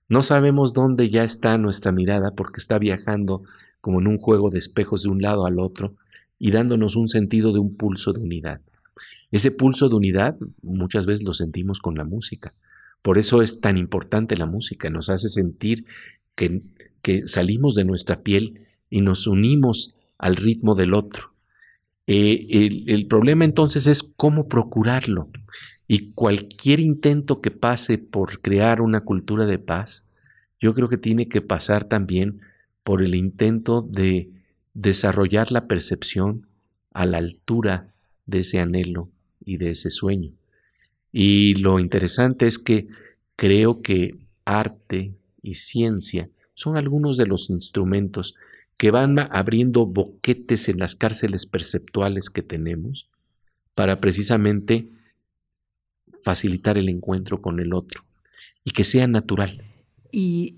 No 0.09 0.23
sabemos 0.23 0.73
dónde 0.73 1.11
ya 1.11 1.25
está 1.25 1.59
nuestra 1.59 1.93
mirada 1.93 2.31
porque 2.31 2.57
está 2.57 2.79
viajando 2.79 3.43
como 3.83 4.01
en 4.01 4.07
un 4.07 4.17
juego 4.17 4.49
de 4.49 4.59
espejos 4.59 5.03
de 5.03 5.11
un 5.11 5.21
lado 5.21 5.45
al 5.45 5.59
otro 5.59 5.95
y 6.39 6.53
dándonos 6.53 6.97
un 6.97 7.11
sentido 7.11 7.53
de 7.53 7.59
un 7.59 7.77
pulso 7.77 8.15
de 8.15 8.21
unidad. 8.21 8.63
Ese 9.31 9.51
pulso 9.51 9.91
de 9.91 9.97
unidad 9.97 10.39
muchas 10.63 11.05
veces 11.05 11.27
lo 11.27 11.35
sentimos 11.35 11.79
con 11.79 11.97
la 11.97 12.05
música. 12.05 12.55
Por 13.03 13.19
eso 13.19 13.43
es 13.43 13.61
tan 13.61 13.77
importante 13.77 14.39
la 14.39 14.47
música, 14.47 14.89
nos 14.89 15.11
hace 15.11 15.29
sentir 15.29 15.85
que, 16.35 16.63
que 17.03 17.27
salimos 17.27 17.75
de 17.75 17.85
nuestra 17.85 18.23
piel 18.23 18.69
y 18.89 19.03
nos 19.03 19.27
unimos 19.27 19.95
al 20.17 20.35
ritmo 20.35 20.75
del 20.75 20.95
otro. 20.95 21.32
Eh, 22.07 22.47
el, 22.51 22.85
el, 22.89 23.07
problema 23.07 23.45
entonces 23.45 23.87
es 23.87 24.03
cómo 24.03 24.49
procurarlo. 24.49 25.29
Y 25.87 26.13
cualquier 26.13 26.81
intento 26.81 27.41
que 27.41 27.51
pase 27.51 27.99
por 27.99 28.41
crear 28.41 28.81
una 28.81 29.03
cultura 29.03 29.47
de 29.47 29.59
paz, 29.59 30.09
yo 30.61 30.75
creo 30.75 30.89
que 30.89 30.97
tiene 30.97 31.29
que 31.29 31.41
pasar 31.41 31.85
también 31.85 32.41
por 32.85 33.03
el 33.03 33.15
intento 33.15 33.83
de 33.83 34.31
desarrollar 34.75 35.53
la 35.53 35.67
percepción 35.67 36.47
a 36.93 37.07
la 37.07 37.19
altura 37.19 37.93
de 38.27 38.41
ese 38.41 38.61
anhelo 38.61 39.09
y 39.45 39.57
de 39.57 39.71
ese 39.71 39.91
sueño. 39.91 40.33
Y 41.13 41.55
lo 41.55 41.79
interesante 41.79 42.47
es 42.47 42.59
que 42.59 42.89
creo 43.37 43.83
que 43.83 44.17
arte 44.45 45.15
y 45.43 45.55
ciencia 45.55 46.29
son 46.55 46.77
algunos 46.77 47.17
de 47.17 47.27
los 47.27 47.51
instrumentos 47.51 48.35
que 48.83 48.91
van 48.91 49.17
abriendo 49.21 49.87
boquetes 49.87 50.69
en 50.69 50.79
las 50.79 50.97
cárceles 50.97 51.47
perceptuales 51.47 52.31
que 52.31 52.43
tenemos 52.43 53.09
para 53.77 54.01
precisamente 54.01 54.89
facilitar 56.25 56.79
el 56.79 56.89
encuentro 56.89 57.41
con 57.41 57.61
el 57.61 57.75
otro 57.75 58.03
y 58.65 58.73
que 58.73 58.83
sea 58.83 59.07
natural. 59.07 59.63
Y 60.11 60.57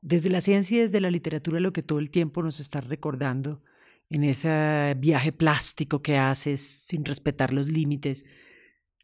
desde 0.00 0.30
la 0.30 0.40
ciencia 0.40 0.78
y 0.78 0.80
desde 0.80 1.00
la 1.00 1.12
literatura 1.12 1.60
lo 1.60 1.72
que 1.72 1.84
todo 1.84 2.00
el 2.00 2.10
tiempo 2.10 2.42
nos 2.42 2.58
está 2.58 2.80
recordando 2.80 3.62
en 4.10 4.24
ese 4.24 4.96
viaje 4.98 5.30
plástico 5.30 6.02
que 6.02 6.18
haces 6.18 6.60
sin 6.60 7.04
respetar 7.04 7.52
los 7.52 7.68
límites, 7.68 8.24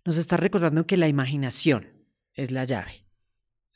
nos 0.05 0.17
está 0.17 0.37
recordando 0.37 0.89
que 0.89 0.97
la 0.97 1.07
imaginación 1.07 1.87
es 2.35 2.51
la 2.51 2.65
llave. 2.65 3.07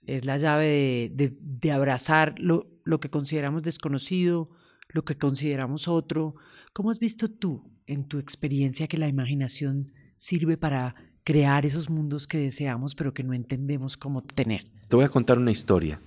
Es 0.05 0.25
la 0.25 0.37
llave 0.37 1.13
de, 1.15 1.33
de, 1.41 1.71
abrazar 1.71 2.37
lo, 2.41 2.67
lo, 2.83 2.99
que 2.99 3.09
consideramos 3.09 3.63
desconocido, 3.63 4.51
lo 4.95 5.05
que 5.05 5.19
consideramos 5.19 5.89
otro. 5.89 6.37
¿Cómo 6.73 6.91
has 6.91 6.99
visto 6.99 7.29
tú 7.29 7.71
en 7.87 8.09
tu 8.09 8.19
experiencia 8.19 8.87
que 8.87 8.97
la 8.97 9.09
imaginación 9.09 9.93
sirve 10.17 10.57
para 10.57 10.95
crear 11.25 11.67
esos 11.67 11.91
mundos 11.91 12.27
que 12.27 12.39
deseamos 12.39 12.95
pero 12.95 13.13
que 13.13 13.25
no 13.25 13.35
entendemos 13.35 13.99
cómo 13.99 14.23
tener? 14.23 14.67
Te 14.89 14.97
voy 14.97 15.05
a 15.05 15.11
contar 15.11 15.39
una 15.39 15.51
historia 15.51 16.01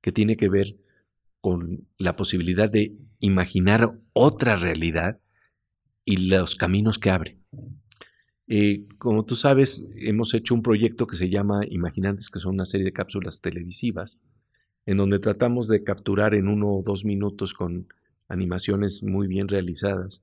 que 0.00 0.10
tiene 0.10 0.36
que 0.36 0.48
ver 0.48 0.76
con 1.40 1.86
la 1.98 2.16
posibilidad 2.16 2.68
de 2.70 2.96
imaginar 3.20 3.98
otra 4.12 4.56
realidad 4.56 5.20
y 6.04 6.28
los 6.28 6.56
caminos 6.56 6.98
que 6.98 7.10
abre. 7.10 7.38
Eh, 8.48 8.86
como 8.98 9.24
tú 9.24 9.36
sabes, 9.36 9.88
hemos 9.96 10.34
hecho 10.34 10.54
un 10.54 10.62
proyecto 10.62 11.06
que 11.06 11.16
se 11.16 11.28
llama 11.28 11.60
Imaginantes, 11.68 12.30
que 12.30 12.40
son 12.40 12.54
una 12.54 12.64
serie 12.64 12.86
de 12.86 12.92
cápsulas 12.92 13.40
televisivas, 13.42 14.18
en 14.86 14.96
donde 14.96 15.18
tratamos 15.18 15.68
de 15.68 15.84
capturar 15.84 16.34
en 16.34 16.48
uno 16.48 16.74
o 16.74 16.82
dos 16.82 17.04
minutos 17.04 17.54
con 17.54 17.86
animaciones 18.30 19.02
muy 19.02 19.26
bien 19.26 19.48
realizadas 19.48 20.22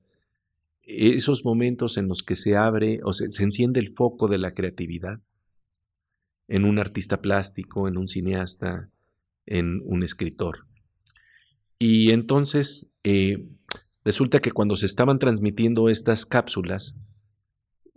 esos 0.88 1.44
momentos 1.44 1.98
en 1.98 2.08
los 2.08 2.22
que 2.22 2.34
se 2.34 2.56
abre 2.56 3.00
o 3.04 3.12
se, 3.12 3.28
se 3.28 3.42
enciende 3.42 3.78
el 3.78 3.92
foco 3.92 4.26
de 4.26 4.38
la 4.38 4.54
creatividad 4.54 5.20
en 6.48 6.64
un 6.64 6.78
artista 6.78 7.20
plástico, 7.20 7.88
en 7.88 7.98
un 7.98 8.08
cineasta, 8.08 8.88
en 9.44 9.82
un 9.84 10.02
escritor. 10.02 10.66
Y 11.78 12.10
entonces 12.10 12.90
eh, 13.04 13.46
resulta 14.02 14.40
que 14.40 14.50
cuando 14.50 14.76
se 14.76 14.86
estaban 14.86 15.18
transmitiendo 15.18 15.90
estas 15.90 16.24
cápsulas, 16.24 16.96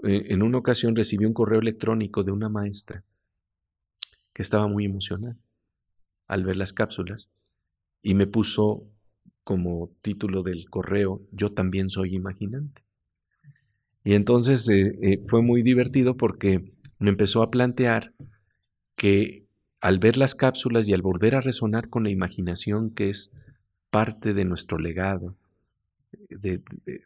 eh, 0.04 0.26
en 0.28 0.44
una 0.44 0.58
ocasión 0.58 0.94
recibí 0.94 1.26
un 1.26 1.34
correo 1.34 1.62
electrónico 1.62 2.24
de 2.24 2.32
una 2.32 2.50
maestra 2.50 3.06
que 4.34 4.42
estaba 4.42 4.68
muy 4.68 4.84
emocionada 4.84 5.38
al 6.28 6.44
ver 6.44 6.58
las 6.58 6.74
cápsulas 6.74 7.30
y 8.04 8.16
me 8.16 8.28
puso 8.28 8.84
como 9.52 9.92
título 10.02 10.44
del 10.44 10.70
correo, 10.70 11.20
yo 11.34 11.52
también 11.52 11.90
soy 11.90 12.16
imaginante. 12.16 12.84
Y 14.06 14.14
entonces 14.14 14.70
eh, 14.70 15.20
fue 15.28 15.42
muy 15.42 15.62
divertido 15.62 16.16
porque 16.16 16.72
me 17.00 17.10
empezó 17.10 17.44
a 17.44 17.52
plantear 17.52 18.14
que 18.96 19.44
al 19.82 20.00
ver 20.00 20.16
las 20.16 20.36
cápsulas 20.36 20.88
y 20.88 20.94
al 20.94 21.02
volver 21.02 21.36
a 21.36 21.42
resonar 21.42 21.90
con 21.90 22.06
la 22.06 22.12
imaginación 22.12 22.92
que 22.92 23.10
es 23.10 23.34
parte 23.90 24.34
de 24.34 24.46
nuestro 24.46 24.80
legado, 24.80 25.36
de, 26.30 26.62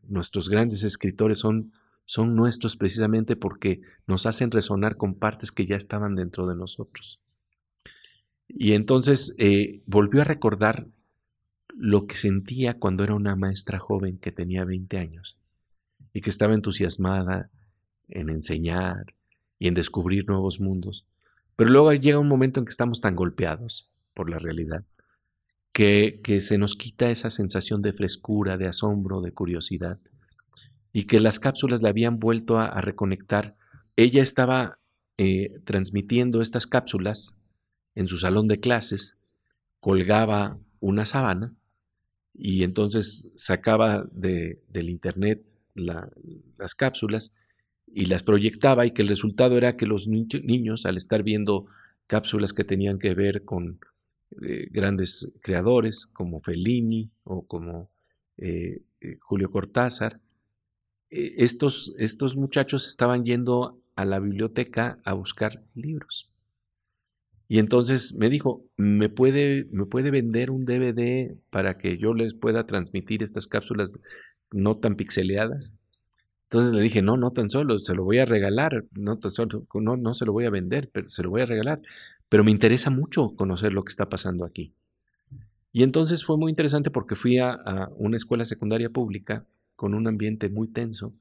nuestros 0.07 0.47
grandes 0.47 0.83
escritores 0.83 1.39
son, 1.39 1.71
son 2.05 2.35
nuestros 2.35 2.77
precisamente 2.77 3.35
porque 3.35 3.81
nos 4.05 4.27
hacen 4.27 4.51
resonar 4.51 4.97
con 4.97 5.15
partes 5.15 5.51
que 5.51 5.65
ya 5.65 5.77
estaban 5.77 6.13
dentro 6.13 6.45
de 6.45 6.55
nosotros. 6.55 7.19
Y 8.47 8.73
entonces 8.73 9.33
eh, 9.39 9.81
volvió 9.87 10.21
a 10.21 10.25
recordar 10.25 10.85
lo 11.77 12.07
que 12.07 12.15
sentía 12.15 12.79
cuando 12.79 13.03
era 13.03 13.15
una 13.15 13.35
maestra 13.35 13.79
joven 13.79 14.17
que 14.17 14.31
tenía 14.31 14.63
20 14.65 14.97
años 14.97 15.37
y 16.13 16.21
que 16.21 16.29
estaba 16.29 16.53
entusiasmada 16.53 17.49
en 18.07 18.29
enseñar 18.29 19.13
y 19.59 19.67
en 19.67 19.73
descubrir 19.73 20.27
nuevos 20.27 20.59
mundos. 20.59 21.05
Pero 21.55 21.69
luego 21.69 21.93
llega 21.93 22.19
un 22.19 22.27
momento 22.27 22.59
en 22.59 22.65
que 22.65 22.71
estamos 22.71 23.01
tan 23.01 23.15
golpeados 23.15 23.89
por 24.13 24.29
la 24.29 24.39
realidad 24.39 24.83
que, 25.75 26.39
se 26.39 26.57
nos 26.57 26.73
quita 26.75 27.09
esa 27.09 27.29
sensación 27.29 27.81
de 27.81 27.91
frescura, 27.91 28.55
de 28.55 28.65
asombro, 28.65 29.19
de 29.19 29.33
curiosidad, 29.33 29.99
y 30.93 31.03
que 31.03 31.19
las 31.19 31.37
cápsulas 31.37 31.81
la 31.81 31.89
habían 31.89 32.17
vuelto 32.17 32.59
a, 32.59 32.79
reconectar. 32.79 33.57
Ella 33.97 34.23
estaba 34.23 34.79
eh, 35.17 35.59
transmitiendo 35.65 36.39
estas 36.39 36.65
cápsulas 36.65 37.35
en 37.93 38.07
su 38.07 38.17
salón 38.17 38.47
de 38.47 38.61
clases, 38.61 39.17
colgaba 39.81 40.57
una 40.79 41.03
sábana 41.03 41.53
y 42.37 42.63
entonces 42.63 43.31
sacaba 43.35 44.05
de, 44.11 44.61
del 44.69 44.89
internet 44.89 45.43
las 45.73 46.75
cápsulas 46.75 47.31
y 47.87 48.05
las 48.05 48.23
proyectaba 48.23 48.85
y 48.85 48.91
que 48.91 49.01
el 49.01 49.07
resultado 49.07 49.57
era 49.57 49.77
que 49.77 49.85
los 49.85 50.07
niños 50.07 50.85
al 50.85 50.97
estar 50.97 51.23
viendo 51.23 51.67
cápsulas 52.07 52.53
que 52.53 52.63
tenían 52.63 52.99
que 52.99 53.13
ver 53.13 53.43
con 53.43 53.79
eh, 54.41 54.67
grandes 54.71 55.33
creadores 55.41 56.07
como 56.07 56.39
Fellini 56.39 57.09
o 57.23 57.45
como 57.45 57.89
eh, 58.37 58.81
eh, 59.01 59.17
Julio 59.21 59.51
Cortázar, 59.51 60.19
estos, 61.09 61.95
estos 61.97 62.35
muchachos 62.35 62.87
estaban 62.87 63.23
yendo 63.23 63.79
a 63.95 64.03
la 64.03 64.19
biblioteca 64.19 64.99
a 65.05 65.13
buscar 65.13 65.63
libros. 65.73 66.29
Y 67.47 67.59
entonces 67.59 68.13
me 68.15 68.29
dijo, 68.29 68.63
¿me 68.75 69.09
puede, 69.09 69.67
¿me 69.71 69.85
puede 69.85 70.09
vender 70.09 70.49
un 70.49 70.65
DVD 70.65 71.37
para 71.51 71.77
que 71.77 71.97
yo 71.97 72.13
les 72.13 72.33
pueda 72.33 72.65
transmitir 72.65 73.21
estas 73.21 73.47
cápsulas 73.47 74.01
no 74.51 74.75
tan 74.75 74.95
pixeleadas? 74.95 75.75
Entonces 76.43 76.73
le 76.73 76.81
dije, 76.81 77.01
no, 77.01 77.17
no 77.17 77.31
tan 77.31 77.49
solo, 77.49 77.77
se 77.79 77.93
lo 77.93 78.03
voy 78.03 78.17
a 78.19 78.25
regalar, 78.25 78.85
no 78.93 79.17
tan 79.17 79.31
solo, 79.31 79.67
no, 79.73 79.97
no 79.97 80.13
se 80.13 80.25
lo 80.25 80.33
voy 80.33 80.45
a 80.45 80.49
vender, 80.49 80.89
pero 80.91 81.07
se 81.07 81.21
lo 81.21 81.29
voy 81.29 81.41
a 81.41 81.45
regalar. 81.45 81.81
Pero 82.29 82.43
me 82.43 82.51
interesa 82.51 82.89
mucho 82.89 83.35
conocer 83.35 83.73
lo 83.73 83.83
que 83.83 83.89
está 83.89 84.09
pasando 84.09 84.45
aquí. 84.45 84.73
Y 85.71 85.83
entonces 85.83 86.23
fue 86.23 86.37
muy 86.37 86.49
interesante 86.51 86.89
porque 86.89 87.15
fui 87.15 87.37
a 87.37 87.59
una 87.97 88.17
escuela 88.17 88.45
secundaria 88.45 88.89
pública 88.89 89.45
con 89.75 89.93
un 89.93 90.07
ambiente 90.07 90.49
muy 90.49 90.69
tenso, 90.69 91.13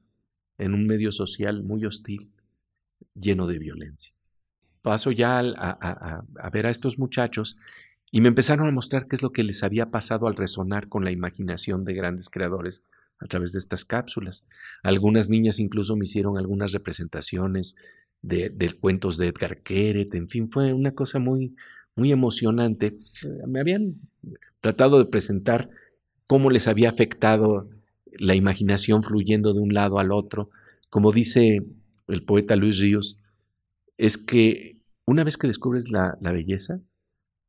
en 0.57 0.73
un 0.73 0.87
medio 0.87 1.11
social 1.11 1.61
muy 1.63 1.85
hostil, 1.85 2.31
lleno 3.13 3.45
de 3.47 3.59
violencia 3.59 4.14
paso 4.85 5.11
ya 5.11 5.39
a, 5.39 6.49
ver 6.53 6.67
a 6.67 6.69
estos 6.69 6.99
muchachos 6.99 7.57
y 8.11 8.21
me 8.21 8.27
empezaron 8.27 8.67
a 8.67 8.71
mostrar 8.71 9.07
qué 9.07 9.15
es 9.15 9.23
lo 9.23 9.31
que 9.31 9.41
les 9.41 9.63
había 9.63 9.89
pasado 9.89 10.27
al 10.27 10.35
resonar 10.35 10.89
con 10.89 11.03
la 11.03 11.09
imaginación 11.09 11.85
de 11.85 11.95
grandes 11.95 12.29
creadores 12.29 12.83
a 13.19 13.25
través 13.25 13.51
de 13.51 13.57
estas 13.57 13.83
cápsulas. 13.83 14.45
Algunas 14.83 15.27
niñas 15.27 15.59
incluso 15.59 15.95
me 15.95 16.05
hicieron 16.05 16.37
algunas 16.37 16.71
representaciones 16.71 17.75
de, 18.21 18.51
cuentos 18.79 19.17
de 19.17 19.29
Edgar 19.29 19.63
Keret, 19.63 20.13
en 20.13 20.29
fin, 20.29 20.51
fue 20.51 20.71
una 20.71 20.91
cosa 20.91 21.17
muy, 21.17 21.55
muy 21.95 22.11
emocionante. 22.11 22.95
Me 23.47 23.61
habían 23.61 23.95
tratado 24.61 24.99
de 24.99 25.05
presentar 25.05 25.67
cómo 26.27 26.51
les 26.51 26.67
había 26.67 26.89
afectado 26.89 27.71
la 28.19 28.35
imaginación 28.35 29.01
fluyendo 29.01 29.51
de 29.55 29.61
un 29.61 29.73
lado 29.73 29.97
al 29.97 30.11
otro. 30.11 30.51
Como 30.91 31.11
dice 31.11 31.65
el 32.07 32.23
poeta 32.23 32.55
Luis 32.55 32.77
Ríos, 32.77 33.17
es 33.97 34.17
que 34.17 34.74
una 35.05 35.23
vez 35.23 35.37
que 35.37 35.47
descubres 35.47 35.91
la, 35.91 36.17
belleza, 36.21 36.79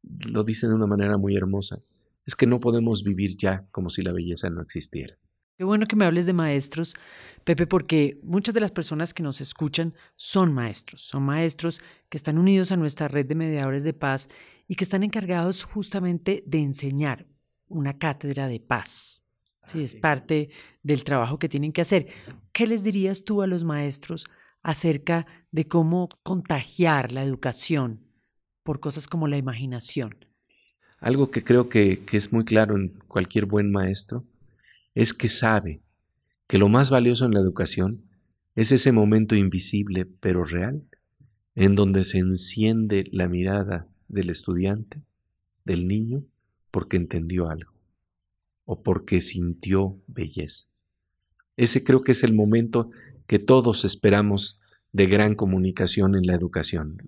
lo 0.02 0.44
dicen 0.44 0.70
de 0.70 0.76
una 0.76 0.86
manera 0.86 1.16
muy 1.16 1.36
hermosa, 1.36 1.80
es 2.24 2.36
que 2.36 2.46
no 2.46 2.60
podemos 2.60 3.02
vivir 3.02 3.36
ya 3.36 3.66
como 3.70 3.90
si 3.90 4.02
la 4.02 4.12
belleza 4.12 4.50
no 4.50 4.62
existiera. 4.62 5.16
Qué 5.56 5.64
bueno 5.64 5.86
que 5.86 5.96
me 5.96 6.04
hables 6.04 6.26
de 6.26 6.34
maestros, 6.34 6.94
Pepe, 7.44 7.66
porque 7.66 8.20
muchas 8.22 8.54
de 8.54 8.60
las 8.60 8.72
personas 8.72 9.14
que 9.14 9.22
nos 9.22 9.40
escuchan 9.40 9.94
son 10.14 10.52
maestros, 10.52 11.00
son 11.00 11.22
maestros 11.22 11.80
que 12.10 12.18
están 12.18 12.36
unidos 12.36 12.72
a 12.72 12.76
nuestra 12.76 13.08
red 13.08 13.24
de 13.24 13.36
mediadores 13.36 13.82
de 13.84 13.94
paz 13.94 14.28
y 14.68 14.74
que 14.74 14.84
están 14.84 15.02
encargados 15.02 15.64
justamente 15.64 16.44
de 16.46 16.58
enseñar 16.58 17.26
una 17.68 17.96
cátedra 17.96 18.48
de 18.48 18.60
paz. 18.60 19.22
Sí, 19.62 19.82
es 19.82 19.96
parte 19.96 20.50
del 20.82 21.02
trabajo 21.04 21.38
que 21.38 21.48
tienen 21.48 21.72
que 21.72 21.80
hacer. 21.80 22.06
¿Qué 22.52 22.66
les 22.66 22.84
dirías 22.84 23.24
tú 23.24 23.42
a 23.42 23.46
los 23.46 23.64
maestros 23.64 24.26
acerca 24.62 25.26
de 25.56 25.66
cómo 25.66 26.10
contagiar 26.22 27.12
la 27.12 27.24
educación 27.24 28.00
por 28.62 28.78
cosas 28.78 29.08
como 29.08 29.26
la 29.26 29.38
imaginación. 29.38 30.26
Algo 31.00 31.30
que 31.30 31.42
creo 31.44 31.70
que, 31.70 32.02
es 32.12 32.30
muy 32.30 32.44
claro 32.44 32.76
en 32.76 32.90
cualquier 33.08 33.46
buen 33.46 33.72
maestro 33.72 34.26
es 34.94 35.14
que 35.14 35.30
sabe 35.30 35.80
que 36.46 36.58
lo 36.58 36.68
más 36.68 36.90
valioso 36.90 37.24
en 37.24 37.32
la 37.32 37.40
educación 37.40 38.02
es 38.54 38.70
ese 38.70 38.92
momento 38.92 39.34
invisible 39.34 40.04
pero 40.04 40.44
real, 40.44 40.82
en 41.54 41.74
donde 41.74 42.04
se 42.04 42.18
enciende 42.18 43.08
la 43.10 43.26
mirada 43.26 43.88
del 44.08 44.28
estudiante, 44.28 45.00
del 45.64 45.88
niño, 45.88 46.22
porque 46.70 46.98
entendió 46.98 47.48
algo 47.48 47.72
o 48.66 48.82
porque 48.82 49.22
sintió 49.22 50.02
belleza. 50.06 50.66
Ese 51.56 51.82
creo 51.82 52.02
que 52.02 52.12
es 52.12 52.24
el 52.24 52.34
momento 52.34 52.90
que 53.26 53.38
todos 53.38 53.86
esperamos 53.86 54.60
de 54.96 55.06
gran 55.06 55.34
comunicación 55.34 56.14
en 56.14 56.26
la 56.26 56.34
educación. 56.34 57.02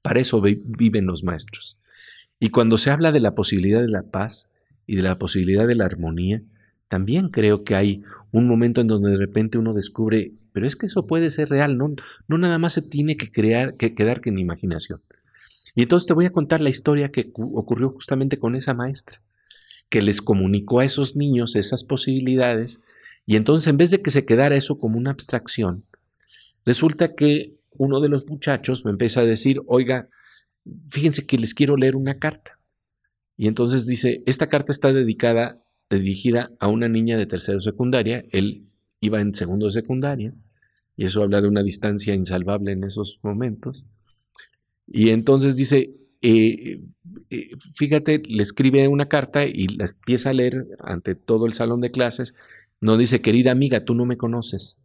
Para 0.00 0.20
eso 0.20 0.40
viven 0.40 1.04
los 1.04 1.22
maestros. 1.22 1.76
Y 2.38 2.48
cuando 2.48 2.78
se 2.78 2.90
habla 2.90 3.12
de 3.12 3.20
la 3.20 3.34
posibilidad 3.34 3.82
de 3.82 3.88
la 3.88 4.04
paz 4.04 4.50
y 4.86 4.96
de 4.96 5.02
la 5.02 5.18
posibilidad 5.18 5.68
de 5.68 5.74
la 5.74 5.84
armonía, 5.84 6.42
también 6.88 7.28
creo 7.28 7.62
que 7.62 7.74
hay 7.74 8.02
un 8.32 8.48
momento 8.48 8.80
en 8.80 8.86
donde 8.86 9.10
de 9.10 9.18
repente 9.18 9.58
uno 9.58 9.74
descubre, 9.74 10.32
pero 10.52 10.66
es 10.66 10.76
que 10.76 10.86
eso 10.86 11.06
puede 11.06 11.28
ser 11.28 11.50
real, 11.50 11.76
no, 11.76 11.94
no 12.26 12.38
nada 12.38 12.56
más 12.56 12.72
se 12.72 12.80
tiene 12.80 13.18
que 13.18 13.30
crear, 13.30 13.74
que 13.74 13.94
quedar 13.94 14.22
que 14.22 14.30
en 14.30 14.38
imaginación. 14.38 15.00
Y 15.74 15.82
entonces 15.82 16.06
te 16.06 16.14
voy 16.14 16.24
a 16.24 16.32
contar 16.32 16.62
la 16.62 16.70
historia 16.70 17.10
que 17.10 17.30
ocurrió 17.34 17.90
justamente 17.90 18.38
con 18.38 18.56
esa 18.56 18.72
maestra, 18.72 19.20
que 19.90 20.00
les 20.00 20.22
comunicó 20.22 20.80
a 20.80 20.86
esos 20.86 21.16
niños 21.16 21.54
esas 21.54 21.84
posibilidades 21.84 22.80
y 23.26 23.36
entonces 23.36 23.68
en 23.68 23.76
vez 23.76 23.90
de 23.90 24.00
que 24.00 24.10
se 24.10 24.24
quedara 24.24 24.56
eso 24.56 24.78
como 24.78 24.96
una 24.96 25.10
abstracción, 25.10 25.84
resulta 26.64 27.14
que 27.14 27.56
uno 27.72 28.00
de 28.00 28.08
los 28.08 28.26
muchachos 28.26 28.84
me 28.84 28.90
empieza 28.90 29.20
a 29.20 29.24
decir, 29.24 29.60
oiga, 29.66 30.08
fíjense 30.88 31.26
que 31.26 31.38
les 31.38 31.54
quiero 31.54 31.76
leer 31.76 31.96
una 31.96 32.18
carta. 32.18 32.58
Y 33.36 33.48
entonces 33.48 33.86
dice, 33.86 34.22
esta 34.26 34.48
carta 34.48 34.72
está 34.72 34.92
dedicada, 34.92 35.62
dirigida 35.88 36.50
a 36.58 36.68
una 36.68 36.88
niña 36.88 37.16
de 37.16 37.26
tercero 37.26 37.60
secundaria, 37.60 38.24
él 38.30 38.66
iba 39.00 39.20
en 39.20 39.34
segundo 39.34 39.66
de 39.66 39.72
secundaria, 39.72 40.34
y 40.96 41.06
eso 41.06 41.22
habla 41.22 41.40
de 41.40 41.48
una 41.48 41.62
distancia 41.62 42.14
insalvable 42.14 42.72
en 42.72 42.84
esos 42.84 43.18
momentos. 43.22 43.84
Y 44.86 45.08
entonces 45.10 45.56
dice, 45.56 45.94
eh, 46.20 46.82
eh, 47.30 47.50
fíjate, 47.74 48.22
le 48.26 48.42
escribe 48.42 48.86
una 48.88 49.08
carta 49.08 49.46
y 49.46 49.68
la 49.68 49.86
empieza 49.86 50.30
a 50.30 50.34
leer 50.34 50.66
ante 50.80 51.14
todo 51.14 51.46
el 51.46 51.54
salón 51.54 51.80
de 51.80 51.90
clases 51.90 52.34
no 52.80 52.96
dice, 52.96 53.20
querida 53.20 53.50
amiga, 53.50 53.84
tú 53.84 53.94
no 53.94 54.06
me 54.06 54.16
conoces, 54.16 54.82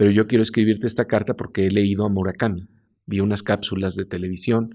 pero 0.00 0.12
yo 0.12 0.26
quiero 0.26 0.40
escribirte 0.40 0.86
esta 0.86 1.04
carta 1.04 1.34
porque 1.34 1.66
he 1.66 1.70
leído 1.70 2.06
a 2.06 2.08
Murakami. 2.08 2.66
Vi 3.04 3.20
unas 3.20 3.42
cápsulas 3.42 3.96
de 3.96 4.06
televisión 4.06 4.74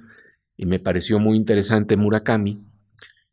y 0.55 0.67
me 0.67 0.77
pareció 0.77 1.17
muy 1.17 1.35
interesante 1.35 1.97
Murakami. 1.97 2.63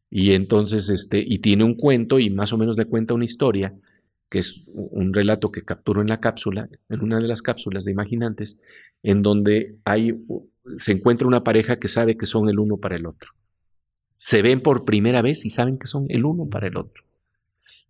Y 0.09 0.33
entonces, 0.33 0.89
este, 0.89 1.23
y 1.23 1.41
tiene 1.41 1.65
un 1.65 1.75
cuento 1.75 2.19
y 2.19 2.31
más 2.31 2.51
o 2.55 2.57
menos 2.57 2.79
le 2.79 2.87
cuenta 2.87 3.13
una 3.13 3.27
historia, 3.27 3.75
que 4.31 4.39
es 4.39 4.65
un 4.69 5.13
relato 5.13 5.53
que 5.53 5.65
capturó 5.67 6.01
en 6.01 6.09
la 6.09 6.19
cápsula, 6.19 6.71
en 6.89 7.03
una 7.03 7.19
de 7.19 7.29
las 7.29 7.43
cápsulas 7.43 7.85
de 7.85 7.93
Imaginantes, 7.93 8.59
en 9.03 9.21
donde 9.21 9.77
hay, 9.85 10.15
se 10.77 10.93
encuentra 10.93 11.29
una 11.29 11.45
pareja 11.45 11.79
que 11.79 11.89
sabe 11.89 12.17
que 12.17 12.25
son 12.25 12.49
el 12.49 12.59
uno 12.59 12.79
para 12.79 12.97
el 12.97 13.05
otro. 13.05 13.33
Se 14.17 14.41
ven 14.41 14.63
por 14.63 14.87
primera 14.87 15.21
vez 15.21 15.45
y 15.45 15.51
saben 15.51 15.77
que 15.77 15.89
son 15.89 16.07
el 16.09 16.25
uno 16.25 16.49
para 16.49 16.69
el 16.69 16.79
otro. 16.79 17.05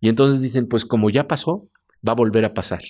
Y 0.01 0.09
entonces 0.09 0.41
dicen, 0.41 0.67
pues 0.67 0.83
como 0.83 1.09
ya 1.09 1.25
pasó, 1.25 1.69
va 2.05 2.11
a 2.11 2.15
volver 2.15 2.43
a 2.43 2.53
pasar. 2.53 2.81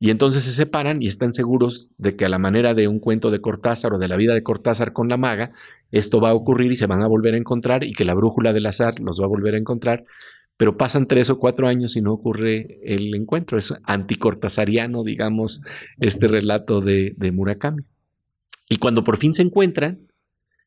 Y 0.00 0.10
entonces 0.10 0.44
se 0.44 0.52
separan 0.52 1.02
y 1.02 1.06
están 1.06 1.32
seguros 1.32 1.90
de 1.98 2.14
que 2.14 2.24
a 2.24 2.28
la 2.28 2.38
manera 2.38 2.74
de 2.74 2.86
un 2.86 3.00
cuento 3.00 3.30
de 3.30 3.40
Cortázar 3.40 3.94
o 3.94 3.98
de 3.98 4.06
la 4.06 4.16
vida 4.16 4.32
de 4.32 4.44
Cortázar 4.44 4.92
con 4.92 5.08
la 5.08 5.16
maga, 5.16 5.52
esto 5.90 6.20
va 6.20 6.30
a 6.30 6.34
ocurrir 6.34 6.70
y 6.70 6.76
se 6.76 6.86
van 6.86 7.02
a 7.02 7.08
volver 7.08 7.34
a 7.34 7.38
encontrar 7.38 7.82
y 7.82 7.92
que 7.92 8.04
la 8.04 8.14
brújula 8.14 8.52
del 8.52 8.66
azar 8.66 9.00
los 9.00 9.20
va 9.20 9.24
a 9.24 9.28
volver 9.28 9.54
a 9.54 9.58
encontrar, 9.58 10.04
pero 10.56 10.76
pasan 10.76 11.06
tres 11.06 11.30
o 11.30 11.38
cuatro 11.38 11.66
años 11.66 11.96
y 11.96 12.00
no 12.00 12.12
ocurre 12.12 12.78
el 12.84 13.12
encuentro. 13.14 13.58
Es 13.58 13.74
anticortazariano, 13.84 15.02
digamos, 15.02 15.62
este 15.98 16.28
relato 16.28 16.80
de, 16.80 17.14
de 17.16 17.32
Murakami. 17.32 17.82
Y 18.68 18.76
cuando 18.76 19.02
por 19.02 19.16
fin 19.16 19.34
se 19.34 19.42
encuentran, 19.42 20.06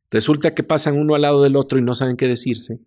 resulta 0.09 0.53
que 0.53 0.63
pasan 0.63 0.97
uno 0.97 1.15
al 1.15 1.21
lado 1.21 1.41
del 1.41 1.55
otro 1.55 1.79
y 1.79 1.81
no 1.81 1.93
saben 1.93 2.17
qué 2.17 2.27
decirse 2.27 2.79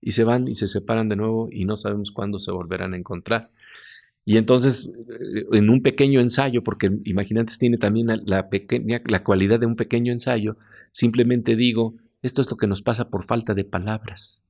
y 0.00 0.12
se 0.12 0.24
van 0.24 0.48
y 0.48 0.54
se 0.54 0.66
separan 0.66 1.08
de 1.08 1.16
nuevo 1.16 1.48
y 1.50 1.64
no 1.64 1.76
sabemos 1.76 2.10
cuándo 2.10 2.38
se 2.38 2.52
volverán 2.52 2.92
a 2.92 2.98
encontrar. 2.98 3.50
Y 4.24 4.36
entonces, 4.36 4.88
eh, 4.88 5.44
en 5.52 5.70
un 5.70 5.82
pequeño 5.82 6.20
ensayo, 6.20 6.62
porque 6.62 6.90
Imaginantes 7.04 7.58
tiene 7.58 7.76
también 7.76 8.06
la, 8.24 8.48
la 9.06 9.24
cualidad 9.24 9.60
de 9.60 9.66
un 9.66 9.76
pequeño 9.76 10.12
ensayo, 10.12 10.56
simplemente 10.92 11.56
digo, 11.56 11.94
esto 12.22 12.40
es 12.40 12.50
lo 12.50 12.56
que 12.56 12.66
nos 12.66 12.82
pasa 12.82 13.10
por 13.10 13.24
falta 13.24 13.54
de 13.54 13.64
palabras, 13.64 14.46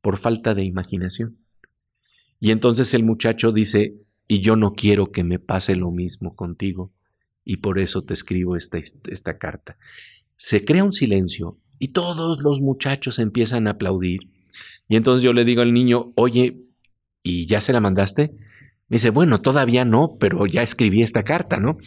por 0.00 0.18
falta 0.18 0.54
de 0.54 0.64
imaginación. 0.64 1.36
Y 2.38 2.50
entonces 2.52 2.94
el 2.94 3.04
muchacho 3.04 3.52
dice, 3.52 3.94
y 4.26 4.40
yo 4.40 4.56
no 4.56 4.72
quiero 4.72 5.12
que 5.12 5.24
me 5.24 5.38
pase 5.38 5.76
lo 5.76 5.90
mismo 5.90 6.34
contigo, 6.34 6.92
y 7.44 7.58
por 7.58 7.78
eso 7.78 8.02
te 8.02 8.14
escribo 8.14 8.56
esta, 8.56 8.78
esta 8.78 9.38
carta. 9.38 9.76
Se 10.36 10.64
crea 10.64 10.84
un 10.84 10.92
silencio 10.92 11.58
y 11.78 11.88
todos 11.88 12.40
los 12.40 12.60
muchachos 12.60 13.18
empiezan 13.18 13.66
a 13.66 13.72
aplaudir 13.72 14.30
y 14.88 14.96
entonces 14.96 15.22
yo 15.22 15.32
le 15.32 15.44
digo 15.44 15.62
al 15.62 15.72
niño, 15.72 16.12
oye, 16.16 16.64
¿y 17.22 17.46
ya 17.46 17.60
se 17.60 17.72
la 17.72 17.80
mandaste? 17.80 18.34
Me 18.90 18.96
dice, 18.96 19.10
bueno, 19.10 19.40
todavía 19.40 19.86
no, 19.86 20.16
pero 20.20 20.46
ya 20.46 20.62
escribí 20.62 21.00
esta 21.00 21.22
carta, 21.22 21.58
¿no? 21.58 21.78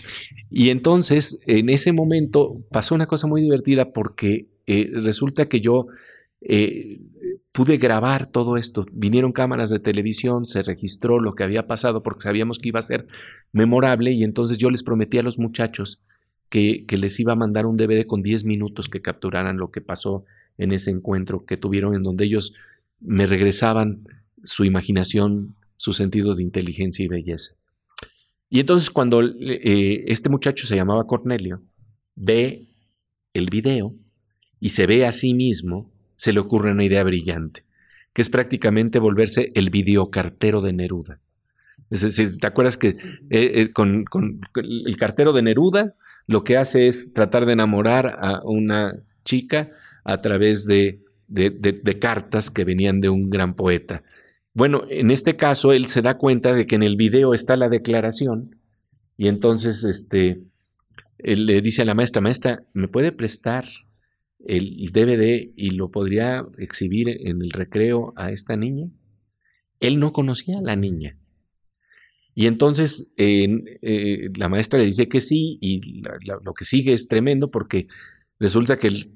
Y 0.50 0.70
entonces, 0.70 1.40
en 1.46 1.70
ese 1.70 1.92
momento 1.92 2.64
pasó 2.72 2.96
una 2.96 3.06
cosa 3.06 3.28
muy 3.28 3.42
divertida 3.42 3.92
porque 3.92 4.48
eh, 4.66 4.90
resulta 4.94 5.48
que 5.48 5.62
yo, 5.62 5.88
eh, 6.42 7.00
pude 7.54 7.78
grabar 7.78 8.26
todo 8.26 8.58
esto. 8.58 8.86
Vinieron 8.92 9.32
cámaras 9.32 9.70
de 9.70 9.80
televisión, 9.80 10.46
se 10.46 10.64
registró 10.64 11.20
lo 11.20 11.36
que 11.36 11.44
había 11.44 11.68
pasado 11.68 12.04
porque 12.04 12.22
sabíamos 12.22 12.58
que 12.58 12.70
iba 12.70 12.80
a 12.80 12.84
ser 12.84 13.08
memorable 13.54 14.12
y 14.12 14.24
entonces 14.24 14.58
yo 14.58 14.70
les 14.70 14.84
prometí 14.84 15.20
a 15.20 15.24
los 15.24 15.38
muchachos 15.38 16.02
que, 16.50 16.86
que 16.88 16.98
les 16.98 17.20
iba 17.20 17.34
a 17.34 17.38
mandar 17.38 17.68
un 17.68 17.78
DVD 17.78 18.06
con 18.06 18.24
10 18.24 18.46
minutos 18.46 18.90
que 18.90 19.02
capturaran 19.02 19.58
lo 19.58 19.72
que 19.72 19.82
pasó 19.82 20.26
en 20.58 20.72
ese 20.72 20.90
encuentro 20.90 21.46
que 21.46 21.56
tuvieron 21.56 21.96
en 21.96 22.04
donde 22.04 22.26
ellos 22.26 22.54
me 23.00 23.28
regresaban 23.28 24.08
su 24.44 24.66
imaginación, 24.66 25.56
su 25.78 25.94
sentido 25.94 26.36
de 26.36 26.44
inteligencia 26.44 27.04
y 27.04 27.08
belleza. 27.08 27.56
Y 28.50 28.60
entonces 28.60 28.90
cuando 28.90 29.24
eh, 29.24 30.04
este 30.08 30.30
muchacho 30.30 30.68
se 30.68 30.76
llamaba 30.76 31.08
Cornelio, 31.08 31.64
ve 32.16 32.68
el 33.34 33.50
video 33.50 33.96
y 34.60 34.70
se 34.70 34.86
ve 34.86 35.06
a 35.06 35.12
sí 35.12 35.34
mismo, 35.34 35.92
se 36.16 36.34
le 36.34 36.40
ocurre 36.40 36.72
una 36.72 36.86
idea 36.86 37.04
brillante, 37.04 37.64
que 38.14 38.22
es 38.22 38.30
prácticamente 38.30 39.00
volverse 39.00 39.52
el 39.56 39.72
videocartero 39.72 40.62
de 40.62 40.74
Neruda. 40.74 41.20
¿Te 41.90 42.48
acuerdas 42.48 42.78
que 42.78 42.90
eh, 42.90 42.96
eh, 43.30 43.72
con, 43.74 44.06
el 44.56 44.98
cartero 44.98 45.34
de 45.34 45.42
Neruda 45.42 45.96
lo 46.28 46.44
que 46.44 46.58
hace 46.58 46.88
es 46.88 47.12
tratar 47.12 47.46
de 47.46 47.54
enamorar 47.54 48.20
a 48.22 48.42
una 48.44 49.04
chica 49.26 49.72
a 50.04 50.22
través 50.22 50.66
de, 50.66 51.02
de 51.28 52.00
cartas 52.00 52.52
que 52.52 52.64
venían 52.64 53.02
de 53.02 53.10
un 53.10 53.30
gran 53.30 53.56
poeta? 53.56 54.04
Bueno, 54.54 54.84
en 54.90 55.10
este 55.10 55.36
caso 55.36 55.74
él 55.74 55.88
se 55.88 56.02
da 56.02 56.18
cuenta 56.18 56.54
de 56.54 56.68
que 56.68 56.76
en 56.76 56.84
el 56.84 56.96
video 56.96 57.34
está 57.34 57.56
la 57.58 57.70
declaración 57.70 58.60
y 59.18 59.28
entonces 59.28 59.84
este, 59.84 60.44
él 61.18 61.48
le 61.48 61.62
dice 61.62 61.82
a 61.82 61.86
la 61.86 61.96
maestra, 61.96 62.22
maestra, 62.22 62.64
¿me 62.74 62.88
puede 62.88 63.12
prestar 63.12 63.66
el 64.46 64.92
DVD 64.92 65.52
y 65.56 65.72
lo 65.72 65.90
podría 65.90 66.46
exhibir 66.58 67.10
en 67.10 67.42
el 67.42 67.50
recreo 67.50 68.14
a 68.16 68.32
esta 68.32 68.56
niña? 68.56 68.90
Él 69.80 70.00
no 70.00 70.14
conocía 70.14 70.60
a 70.60 70.62
la 70.62 70.76
niña. 70.76 71.18
Y 72.36 72.48
entonces 72.48 73.12
eh, 73.18 74.30
la 74.36 74.50
maestra 74.50 74.80
le 74.80 74.86
dice 74.86 75.08
que 75.08 75.22
sí 75.22 75.58
y 75.62 76.02
lo 76.02 76.54
que 76.54 76.66
sigue 76.66 76.94
es 76.94 77.08
tremendo 77.08 77.50
porque 77.50 77.88
resulta 78.44 78.78
que 78.78 79.10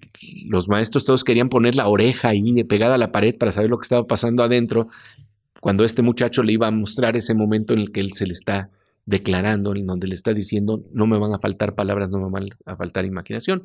los 0.46 0.70
maestros 0.70 1.04
todos 1.04 1.24
querían 1.24 1.50
poner 1.50 1.76
la 1.76 1.88
oreja 1.88 2.30
ahí 2.30 2.64
pegada 2.64 2.96
a 2.96 2.98
la 2.98 3.12
pared 3.12 3.36
para 3.38 3.52
saber 3.52 3.70
lo 3.70 3.78
que 3.78 3.84
estaba 3.84 4.08
pasando 4.08 4.42
adentro 4.42 4.88
cuando 5.60 5.84
este 5.84 6.02
muchacho 6.02 6.44
le 6.44 6.54
iba 6.54 6.68
a 6.68 6.72
mostrar 6.72 7.18
ese 7.18 7.34
momento 7.34 7.74
en 7.74 7.80
el 7.80 7.92
que 7.92 8.00
él 8.00 8.14
se 8.14 8.26
le 8.26 8.32
está 8.32 8.70
declarando, 9.06 9.76
en 9.76 9.86
donde 9.86 10.08
le 10.08 10.14
está 10.14 10.34
diciendo, 10.34 10.84
no 10.94 11.08
me 11.08 11.18
van 11.18 11.34
a 11.34 11.40
faltar 11.40 11.76
palabras, 11.76 12.10
no 12.10 12.20
me 12.20 12.30
van 12.30 12.50
a 12.66 12.76
faltar 12.76 13.06
imaginación. 13.06 13.64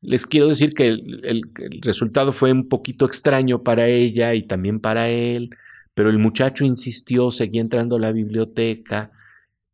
Les 0.00 0.26
quiero 0.26 0.48
decir 0.48 0.72
que 0.74 0.86
el, 0.86 1.42
resultado 1.80 2.32
fue 2.32 2.52
un 2.52 2.68
poquito 2.68 3.06
extraño 3.06 3.62
para 3.62 3.88
ella 3.88 4.34
y 4.34 4.44
también 4.44 4.78
para 4.78 5.08
él, 5.08 5.50
pero 5.94 6.10
el 6.10 6.18
muchacho 6.18 6.64
insistió, 6.64 7.30
seguía 7.30 7.60
entrando 7.60 7.96
a 7.96 8.00
la 8.00 8.12
biblioteca 8.12 9.10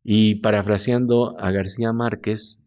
y 0.03 0.35
parafraseando 0.35 1.39
a 1.39 1.51
García 1.51 1.93
Márquez, 1.93 2.61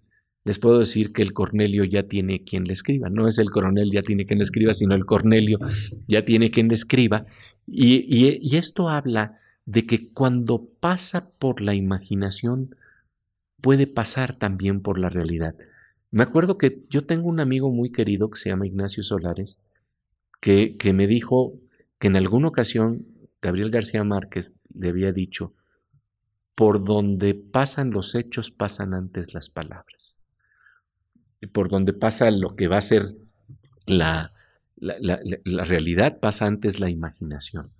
les 0.45 0.59
puedo 0.59 0.79
decir 0.79 1.13
que 1.13 1.23
el 1.23 1.33
Cornelio 1.33 1.85
ya 1.85 2.05
tiene 2.05 2.43
quien 2.43 2.65
le 2.65 2.73
escriba. 2.73 3.09
No 3.09 3.29
es 3.29 3.39
el 3.39 3.51
coronel 3.51 3.91
ya 3.93 4.03
tiene 4.03 4.27
quien 4.27 4.39
le 4.39 4.45
escriba, 4.45 4.75
sino 4.75 4.95
el 4.95 5.07
Cornelio 5.07 5.59
ya 6.09 6.25
tiene 6.25 6.51
quien 6.51 6.69
le 6.69 6.75
escriba. 6.75 7.27
Y, 7.67 8.57
esto 8.57 8.89
habla 8.89 9.39
de 9.67 9.87
que 9.87 10.09
cuando 10.09 10.69
pasa 10.81 11.31
por 11.39 11.61
la 11.61 11.75
imaginación, 11.75 12.75
puede 13.61 13.87
pasar 13.87 14.35
también 14.35 14.81
por 14.81 14.99
la 14.99 15.09
realidad. 15.09 15.55
Me 16.11 16.25
acuerdo 16.25 16.59
que 16.59 16.83
yo 16.91 17.07
tengo 17.07 17.29
un 17.29 17.39
amigo 17.39 17.71
muy 17.71 17.93
querido 17.93 18.29
que 18.29 18.39
se 18.39 18.51
llama 18.51 18.67
Ignacio 18.67 19.05
Solares, 19.05 19.63
que, 20.41 20.77
que 20.77 20.93
me 20.93 21.07
dijo 21.07 21.55
que 22.01 22.09
en 22.09 22.17
alguna 22.17 22.49
ocasión 22.49 23.07
Gabriel 23.41 23.71
García 23.71 24.03
Márquez 24.03 24.59
le 24.75 24.89
había 24.89 25.13
dicho, 25.13 25.55
por 26.57 26.85
donde 26.85 27.35
pasan 27.35 27.91
los 27.93 28.15
hechos 28.17 28.51
pasan 28.51 28.93
antes 28.93 29.33
las 29.33 29.49
palabras. 29.49 30.22
Por 31.51 31.69
donde 31.69 31.93
pasa 31.93 32.31
lo 32.31 32.55
que 32.55 32.69
va 32.69 32.79
a 32.79 32.83
ser 32.83 33.03
la, 33.87 34.33
la, 34.77 35.65
realidad 35.65 36.19
pasa 36.21 36.47
antes 36.47 36.81
la 36.81 36.91
imaginación. 36.91 37.71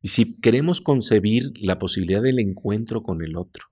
Y 0.00 0.08
si 0.08 0.40
queremos 0.40 0.80
concebir 0.80 1.52
la 1.60 1.78
posibilidad 1.78 2.22
del 2.22 2.38
encuentro 2.38 3.02
con 3.02 3.22
el 3.22 3.36
otro, 3.36 3.66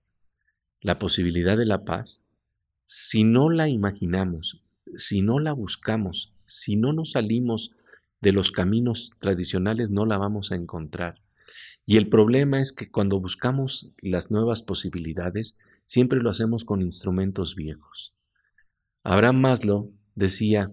la 0.81 0.99
posibilidad 0.99 1.57
de 1.57 1.67
la 1.67 1.85
paz, 1.85 2.23
si 2.87 3.25
no 3.25 3.51
la 3.51 3.69
imaginamos, 3.69 4.63
si 4.97 5.23
no 5.23 5.39
la 5.39 5.53
buscamos, 5.53 6.33
si 6.47 6.77
no 6.77 6.93
nos 6.93 7.13
salimos 7.13 7.73
de 8.21 8.33
los 8.33 8.51
caminos 8.51 9.13
tradicionales, 9.19 9.91
no 9.91 10.07
la 10.07 10.19
vamos 10.19 10.53
a 10.53 10.57
encontrar. 10.57 11.21
Y 11.87 11.97
el 11.97 12.09
problema 12.09 12.61
es 12.61 12.73
que 12.73 12.91
cuando 12.91 13.19
buscamos 13.19 13.93
las 14.01 14.31
nuevas 14.31 14.63
posibilidades, 14.63 15.57
siempre 15.87 16.21
lo 16.21 16.31
hacemos 16.31 16.65
con 16.65 16.83
instrumentos 16.83 17.57
viejos. 17.57 18.15
Abraham 19.03 19.41
Maslow 19.41 19.93
decía, 20.15 20.71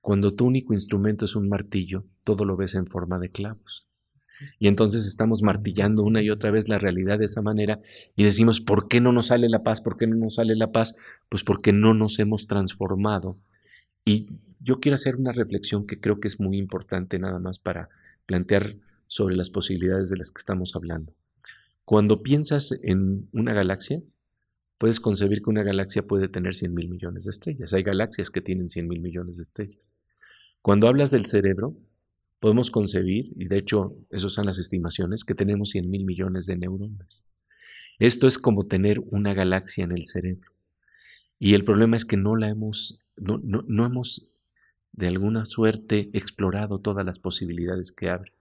cuando 0.00 0.34
tu 0.34 0.46
único 0.46 0.74
instrumento 0.74 1.24
es 1.24 1.36
un 1.36 1.48
martillo, 1.48 2.04
todo 2.24 2.44
lo 2.44 2.56
ves 2.56 2.74
en 2.74 2.86
forma 2.86 3.18
de 3.18 3.30
clavos. 3.30 3.86
Y 4.58 4.68
entonces 4.68 5.06
estamos 5.06 5.42
martillando 5.42 6.02
una 6.02 6.22
y 6.22 6.30
otra 6.30 6.50
vez 6.50 6.68
la 6.68 6.78
realidad 6.78 7.18
de 7.18 7.26
esa 7.26 7.42
manera 7.42 7.80
y 8.16 8.24
decimos, 8.24 8.60
¿por 8.60 8.88
qué 8.88 9.00
no 9.00 9.12
nos 9.12 9.26
sale 9.26 9.48
la 9.48 9.62
paz? 9.62 9.80
¿Por 9.80 9.96
qué 9.96 10.06
no 10.06 10.16
nos 10.16 10.36
sale 10.36 10.56
la 10.56 10.72
paz? 10.72 10.94
Pues 11.28 11.44
porque 11.44 11.72
no 11.72 11.94
nos 11.94 12.18
hemos 12.18 12.46
transformado. 12.46 13.36
Y 14.04 14.28
yo 14.60 14.80
quiero 14.80 14.94
hacer 14.94 15.16
una 15.16 15.32
reflexión 15.32 15.86
que 15.86 16.00
creo 16.00 16.20
que 16.20 16.28
es 16.28 16.40
muy 16.40 16.56
importante 16.58 17.18
nada 17.18 17.38
más 17.38 17.58
para 17.58 17.88
plantear 18.26 18.76
sobre 19.08 19.36
las 19.36 19.50
posibilidades 19.50 20.08
de 20.08 20.16
las 20.16 20.30
que 20.30 20.40
estamos 20.40 20.74
hablando. 20.74 21.12
Cuando 21.84 22.22
piensas 22.22 22.72
en 22.82 23.28
una 23.32 23.52
galaxia, 23.52 24.00
puedes 24.80 24.98
concebir 24.98 25.42
que 25.42 25.50
una 25.50 25.62
galaxia 25.62 26.06
puede 26.06 26.26
tener 26.30 26.54
100 26.54 26.72
mil 26.72 26.88
millones 26.88 27.26
de 27.26 27.32
estrellas. 27.32 27.74
Hay 27.74 27.82
galaxias 27.82 28.30
que 28.30 28.40
tienen 28.40 28.70
100 28.70 28.88
mil 28.88 29.02
millones 29.02 29.36
de 29.36 29.42
estrellas. 29.42 29.94
Cuando 30.62 30.88
hablas 30.88 31.10
del 31.10 31.26
cerebro, 31.26 31.76
podemos 32.38 32.70
concebir, 32.70 33.30
y 33.36 33.44
de 33.44 33.58
hecho 33.58 33.94
esas 34.08 34.32
son 34.32 34.46
las 34.46 34.56
estimaciones, 34.56 35.22
que 35.22 35.34
tenemos 35.34 35.68
100 35.68 35.90
mil 35.90 36.06
millones 36.06 36.46
de 36.46 36.56
neuronas. 36.56 37.26
Esto 37.98 38.26
es 38.26 38.38
como 38.38 38.68
tener 38.68 39.00
una 39.10 39.34
galaxia 39.34 39.84
en 39.84 39.92
el 39.92 40.06
cerebro. 40.06 40.50
Y 41.38 41.52
el 41.52 41.62
problema 41.62 41.96
es 41.98 42.06
que 42.06 42.16
no 42.16 42.34
la 42.34 42.48
hemos, 42.48 42.98
no, 43.18 43.36
no 43.36 43.84
hemos 43.84 44.30
de 44.92 45.08
alguna 45.08 45.44
suerte 45.44 46.08
explorado 46.14 46.78
todas 46.78 47.04
las 47.04 47.18
posibilidades 47.18 47.92
que 47.92 48.08
abre. 48.08 48.32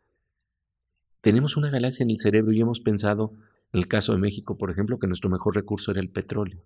Tenemos 1.20 1.58
una 1.58 1.70
galaxia 1.70 2.06
en 2.06 2.12
el 2.12 2.18
cerebro 2.18 2.54
y 2.54 2.62
hemos 2.62 2.80
pensado 2.80 3.34
en 3.34 3.49
el 3.72 3.88
caso 3.88 4.14
de 4.14 4.20
México, 4.20 4.58
por 4.58 4.72
ejemplo, 4.72 5.00
que 5.00 5.08
nuestro 5.08 5.30
mejor 5.30 5.56
recurso 5.56 5.92
era 5.92 6.02
el 6.02 6.10
petróleo. 6.10 6.62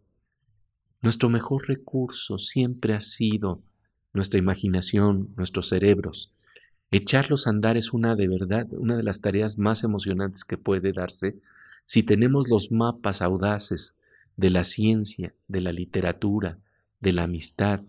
Nuestro 1.01 1.29
mejor 1.29 1.67
recurso 1.67 2.37
siempre 2.37 2.93
ha 2.93 3.01
sido 3.01 3.61
nuestra 4.13 4.39
imaginación, 4.39 5.29
nuestros 5.35 5.69
cerebros. 5.69 6.31
Echarlos 6.91 7.47
a 7.47 7.49
andar 7.49 7.75
es 7.75 7.91
una 7.91 8.15
de 8.15 8.27
verdad, 8.27 8.67
una 8.73 8.95
de 8.95 9.03
las 9.03 9.19
tareas 9.19 9.57
más 9.57 9.83
emocionantes 9.83 10.45
que 10.45 10.57
puede 10.57 10.93
darse 10.93 11.39
si 11.85 12.03
tenemos 12.03 12.47
los 12.47 12.71
mapas 12.71 13.21
audaces 13.21 13.97
de 14.37 14.49
la 14.49 14.63
ciencia, 14.63 15.33
de 15.47 15.61
la 15.61 15.73
literatura, 15.73 16.57
de 16.99 17.11
la 17.11 17.23
amistad, 17.23 17.81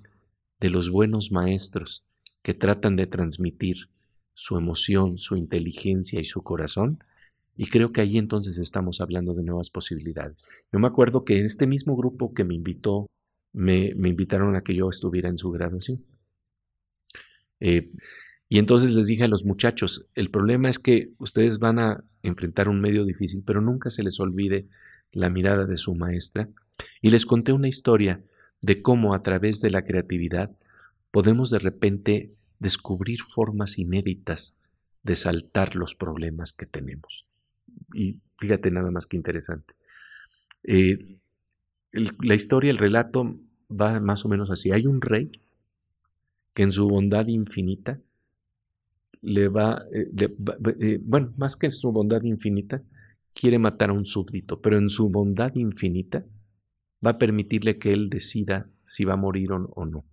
de 0.61 0.71
los 0.71 0.91
buenos 0.91 1.31
maestros 1.31 2.03
que 2.43 2.55
tratan 2.55 2.97
de 2.97 3.07
transmitir 3.07 3.89
su 4.35 4.57
emoción, 4.57 5.19
su 5.19 5.37
inteligencia 5.37 6.21
y 6.21 6.25
su 6.25 6.43
corazón, 6.43 7.03
y 7.57 7.67
creo 7.67 7.93
que 7.93 8.01
ahí 8.01 8.19
entonces 8.19 8.59
estamos 8.59 9.01
hablando 9.01 9.35
de 9.35 9.45
nuevas 9.45 9.71
posibilidades. 9.71 10.49
Yo 10.73 10.79
me 10.79 10.89
acuerdo 10.89 11.25
que 11.25 11.41
este 11.41 11.67
mismo 11.67 11.97
grupo 11.97 12.35
que 12.35 12.45
me 12.45 12.55
invitó, 12.55 13.07
me, 13.53 13.89
invitaron 13.91 14.57
a 14.57 14.63
que 14.63 14.75
yo 14.75 14.89
estuviera 14.89 15.29
en 15.29 15.39
su 15.39 15.51
graduación. 15.51 16.05
Eh, 17.61 17.93
y 18.49 18.59
entonces 18.59 18.93
les 18.93 19.07
dije 19.07 19.25
a 19.25 19.29
los 19.29 19.45
muchachos, 19.45 20.09
el 20.15 20.31
problema 20.31 20.69
es 20.69 20.79
que 20.79 21.13
ustedes 21.19 21.59
van 21.59 21.79
a 21.79 22.05
enfrentar 22.23 22.69
un 22.69 22.81
medio 22.81 23.05
difícil, 23.05 23.43
pero 23.47 23.61
nunca 23.61 23.89
se 23.89 24.03
les 24.03 24.19
olvide 24.19 24.67
la 25.13 25.31
mirada 25.31 25.65
de 25.65 25.77
su 25.77 25.95
maestra. 25.95 26.49
Y 27.01 27.11
les 27.11 27.25
conté 27.25 27.53
una 27.53 27.69
historia 27.69 28.21
de 28.61 28.83
cómo 28.83 29.15
a 29.15 29.23
través 29.23 29.61
de 29.61 29.71
la 29.71 29.83
creatividad 29.83 30.51
podemos 31.13 31.51
de 31.51 31.61
repente 31.61 32.33
descubrir 32.59 33.21
formas 33.23 33.79
inéditas 33.79 34.57
de 35.05 35.15
saltar 35.15 35.77
los 35.77 35.95
problemas 35.95 36.53
que 36.53 36.67
tenemos 36.67 37.27
y 37.93 38.21
fíjate 38.39 38.71
nada 38.71 38.91
más 38.91 39.07
que 39.07 39.17
interesante. 39.17 39.75
Eh, 40.65 41.19
la 41.93 42.35
historia, 42.35 42.71
el 42.71 42.79
relato 42.79 43.39
va 43.71 44.01
más 44.01 44.25
o 44.25 44.29
menos 44.29 44.51
así. 44.51 44.73
Hay 44.73 44.87
un 44.87 45.01
rey 45.01 45.31
que 46.53 46.63
en 46.63 46.73
su 46.73 46.89
bondad 46.89 47.27
infinita 47.29 48.01
le 49.23 49.49
va, 49.49 49.85
eh, 49.93 50.11
eh, 50.81 51.01
bueno, 51.03 51.33
más 51.37 51.57
que 51.57 51.67
en 51.67 51.73
su 51.73 51.93
bondad 51.93 52.23
infinita, 52.23 52.83
quiere 53.33 53.59
matar 53.59 53.91
a 53.91 53.95
un 53.95 54.07
súbdito, 54.07 54.61
pero 54.61 54.79
en 54.79 54.89
su 54.89 55.09
bondad 55.09 55.55
infinita 55.55 56.25
va 57.05 57.13
a 57.13 57.19
permitirle 57.19 57.79
que 57.79 57.93
él 57.93 58.11
decida 58.11 58.69
si 58.87 59.05
va 59.05 59.15
a 59.15 59.17
morir 59.17 59.53
o 59.53 59.87
no. 59.87 60.05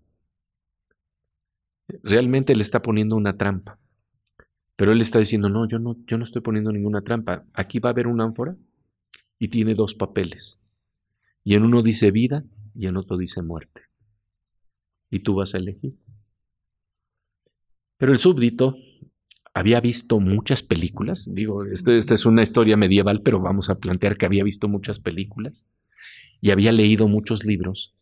Realmente 2.03 2.55
le 2.55 2.61
está 2.61 2.81
poniendo 2.81 3.15
una 3.15 3.37
trampa 3.37 3.77
Pero 4.81 4.93
él 4.93 5.01
está 5.01 5.19
diciendo, 5.19 5.47
no, 5.47 5.67
yo 5.67 5.77
no, 5.77 5.95
yo 6.07 6.17
no 6.17 6.23
estoy 6.23 6.41
poniendo 6.41 6.71
ninguna 6.71 7.03
trampa. 7.03 7.45
Aquí 7.53 7.77
va 7.77 7.89
a 7.89 7.91
haber 7.91 8.07
una 8.07 8.23
ánfora 8.23 8.57
y 9.37 9.49
tiene 9.49 9.75
dos 9.75 9.93
papeles. 9.93 10.59
Y 11.43 11.53
en 11.53 11.65
uno 11.65 11.83
dice 11.83 12.09
vida 12.09 12.45
y 12.73 12.87
en 12.87 12.97
otro 12.97 13.15
dice 13.15 13.43
muerte. 13.43 13.81
Y 15.11 15.19
tú 15.19 15.35
vas 15.35 15.53
a 15.53 15.59
elegir. 15.59 15.99
Pero 17.97 18.11
el 18.11 18.17
súbdito 18.17 18.75
había 19.53 19.79
visto 19.81 20.19
muchas 20.19 20.63
películas. 20.63 21.29
Digo, 21.31 21.63
esta 21.63 21.93
este 21.93 22.15
es 22.15 22.25
una 22.25 22.41
historia 22.41 22.75
medieval, 22.75 23.21
pero 23.21 23.39
vamos 23.39 23.69
a 23.69 23.77
plantear 23.77 24.17
que 24.17 24.25
había 24.25 24.43
visto 24.43 24.67
muchas 24.67 24.97
películas 24.97 25.67
y 26.41 26.49
había 26.49 26.71
leído 26.71 27.07
muchos 27.07 27.45
libros. 27.45 27.93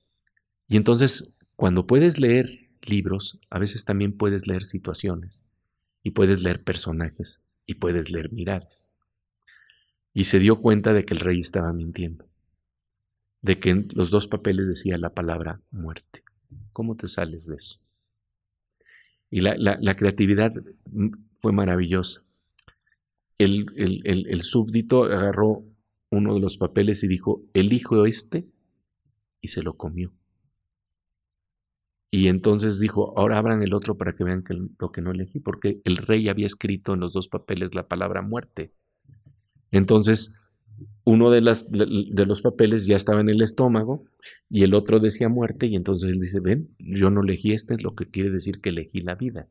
Y 0.70 0.78
entonces, 0.78 1.36
cuando 1.58 1.86
puedes 1.86 2.22
leer 2.22 2.70
libros, 2.84 3.38
a 3.50 3.60
veces 3.60 3.84
también 3.84 4.16
puedes 4.16 4.48
leer 4.48 4.64
situaciones 4.64 5.46
y 6.04 6.12
puedes 6.12 6.42
leer 6.42 6.64
personajes 6.64 7.44
y 7.66 7.76
puedes 7.76 8.10
leer 8.10 8.32
miradas. 8.32 8.94
Y 10.14 10.26
se 10.26 10.40
dio 10.40 10.60
cuenta 10.60 10.94
de 10.94 11.06
que 11.06 11.14
el 11.14 11.20
rey 11.20 11.40
estaba 11.40 11.72
mintiendo, 11.74 12.28
de 13.42 13.60
que 13.60 13.70
en 13.70 13.88
los 13.92 14.10
dos 14.10 14.28
papeles 14.28 14.68
decía 14.68 14.98
la 14.98 15.14
palabra 15.14 15.62
muerte. 15.72 16.24
¿Cómo 16.74 16.96
te 16.96 17.08
sales 17.08 17.46
de 17.48 17.56
eso? 17.56 17.80
Y 19.30 19.42
la, 19.42 19.96
creatividad 19.96 20.54
fue 21.42 21.52
maravillosa. 21.52 22.24
El, 23.38 23.68
el, 23.76 24.42
súbdito 24.42 25.04
agarró 25.04 25.64
uno 26.10 26.34
de 26.34 26.40
los 26.40 26.58
papeles 26.58 27.04
y 27.04 27.08
dijo, 27.08 27.44
elijo 27.54 28.06
este, 28.06 28.48
y 29.42 29.50
se 29.50 29.62
lo 29.62 29.78
comió. 29.78 30.12
Y 32.12 32.28
entonces 32.28 32.80
dijo, 32.80 33.18
ahora 33.18 33.38
abran 33.38 33.62
el 33.62 33.74
otro 33.74 33.96
para 33.96 34.14
que 34.14 34.24
vean 34.24 34.44
que 34.44 34.56
lo 34.56 34.92
que 34.92 35.02
no 35.02 35.12
elegí, 35.12 35.40
porque 35.40 35.82
el 35.84 35.98
rey 35.98 36.28
había 36.28 36.48
escrito 36.48 36.94
en 36.94 37.02
los 37.02 37.14
dos 37.14 37.28
papeles 37.28 37.76
la 37.76 37.88
palabra 37.88 38.22
muerte. 38.22 38.74
Entonces, 39.72 40.34
uno 41.04 41.30
de, 41.30 41.42
de 41.42 42.26
los 42.26 42.42
papeles 42.42 42.88
ya 42.88 42.96
estaba 42.96 43.22
en 43.22 43.30
el 43.30 43.42
estómago 43.42 44.06
y 44.50 44.64
el 44.64 44.74
otro 44.74 45.00
decía 45.00 45.30
muerte, 45.30 45.68
y 45.68 45.76
entonces 45.76 46.10
él 46.10 46.20
dice, 46.20 46.40
ven, 46.40 46.70
yo 46.80 47.10
no 47.12 47.22
elegí 47.22 47.52
este, 47.54 47.78
lo 47.78 47.96
que 47.96 48.06
quiere 48.06 48.32
decir 48.32 48.60
que 48.60 48.70
elegí 48.70 49.02
la 49.02 49.16
vida. 49.16 49.48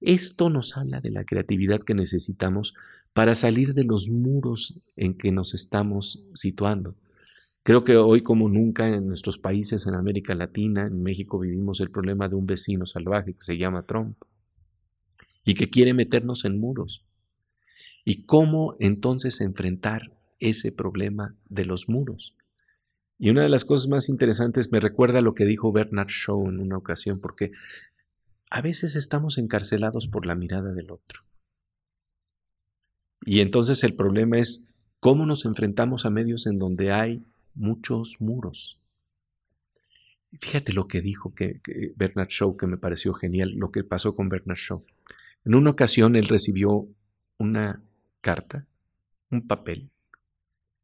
Esto 0.00 0.50
nos 0.50 0.76
habla 0.76 1.00
de 1.00 1.10
la 1.10 1.24
creatividad 1.24 1.80
que 1.80 1.94
necesitamos 1.94 2.74
para 3.12 3.34
salir 3.34 3.74
de 3.74 3.84
los 3.84 4.08
muros 4.08 4.80
en 4.96 5.16
que 5.16 5.32
nos 5.32 5.54
estamos 5.54 6.24
situando. 6.34 6.94
Creo 7.62 7.84
que 7.84 7.96
hoy 7.96 8.22
como 8.22 8.48
nunca 8.48 8.88
en 8.88 9.06
nuestros 9.06 9.38
países, 9.38 9.86
en 9.86 9.94
América 9.94 10.34
Latina, 10.34 10.86
en 10.86 11.02
México, 11.02 11.38
vivimos 11.38 11.80
el 11.80 11.90
problema 11.90 12.28
de 12.28 12.36
un 12.36 12.46
vecino 12.46 12.86
salvaje 12.86 13.34
que 13.34 13.42
se 13.42 13.58
llama 13.58 13.86
Trump 13.86 14.16
y 15.44 15.54
que 15.54 15.68
quiere 15.68 15.92
meternos 15.92 16.44
en 16.44 16.58
muros. 16.58 17.04
¿Y 18.04 18.24
cómo 18.24 18.76
entonces 18.80 19.40
enfrentar 19.40 20.16
ese 20.38 20.72
problema 20.72 21.36
de 21.48 21.66
los 21.66 21.88
muros? 21.88 22.34
Y 23.18 23.28
una 23.28 23.42
de 23.42 23.50
las 23.50 23.66
cosas 23.66 23.88
más 23.88 24.08
interesantes 24.08 24.72
me 24.72 24.80
recuerda 24.80 25.20
lo 25.20 25.34
que 25.34 25.44
dijo 25.44 25.72
Bernard 25.72 26.08
Shaw 26.08 26.48
en 26.48 26.60
una 26.60 26.78
ocasión, 26.78 27.20
porque 27.20 27.52
a 28.48 28.62
veces 28.62 28.96
estamos 28.96 29.36
encarcelados 29.36 30.08
por 30.08 30.24
la 30.24 30.34
mirada 30.34 30.72
del 30.72 30.90
otro. 30.90 31.20
Y 33.26 33.40
entonces 33.40 33.84
el 33.84 33.94
problema 33.94 34.38
es 34.38 34.66
cómo 34.98 35.26
nos 35.26 35.44
enfrentamos 35.44 36.06
a 36.06 36.10
medios 36.10 36.46
en 36.46 36.58
donde 36.58 36.92
hay 36.92 37.22
muchos 37.54 38.20
muros. 38.20 38.78
Fíjate 40.40 40.72
lo 40.72 40.86
que 40.86 41.00
dijo 41.00 41.34
que, 41.34 41.60
Bernard 41.96 42.28
Shaw, 42.28 42.56
que 42.56 42.66
me 42.66 42.76
pareció 42.76 43.14
genial, 43.14 43.50
lo 43.56 43.72
que 43.72 43.84
pasó 43.84 44.14
con 44.14 44.28
Bernard 44.28 44.58
Shaw. 44.58 44.84
En 45.44 45.54
una 45.54 45.70
ocasión 45.70 46.16
él 46.16 46.28
recibió 46.28 46.86
una 47.38 47.82
carta, 48.20 48.66
un 49.30 49.46
papel, 49.46 49.90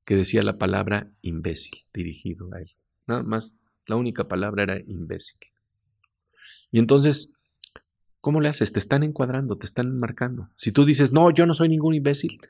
que 0.04 0.16
decía 0.16 0.42
la 0.42 0.58
palabra 0.58 1.10
imbécil 1.22 1.78
dirigido 1.92 2.52
a 2.54 2.60
él. 2.60 2.70
Nada 3.06 3.22
más, 3.22 3.56
la 3.86 3.96
única 3.96 4.28
palabra 4.28 4.64
era 4.64 4.80
imbécil. 4.80 5.38
Y 6.70 6.78
entonces 6.78 7.36
¿Cómo 8.26 8.40
le 8.40 8.48
haces? 8.48 8.72
Te 8.72 8.80
están 8.80 9.04
encuadrando, 9.04 9.56
te 9.56 9.66
están 9.66 10.00
marcando. 10.00 10.48
Si 10.56 10.72
tú 10.72 10.84
dices, 10.84 11.12
no, 11.12 11.30
yo 11.30 11.46
no 11.46 11.54
soy 11.54 11.68
ningún 11.68 11.94
imbécil, 11.94 12.40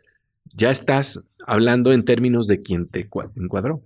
ya 0.54 0.70
estás 0.70 1.28
hablando 1.46 1.92
en 1.92 2.06
términos 2.06 2.46
de 2.46 2.60
quien 2.60 2.88
te 2.88 3.00
encuadró. 3.00 3.82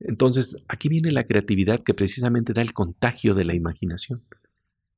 Entonces, 0.00 0.64
aquí 0.68 0.88
viene 0.88 1.10
la 1.10 1.24
creatividad 1.24 1.82
que 1.82 1.94
precisamente 1.94 2.52
da 2.52 2.62
el 2.62 2.72
contagio 2.72 3.34
de 3.34 3.44
la 3.44 3.54
imaginación. 3.54 4.22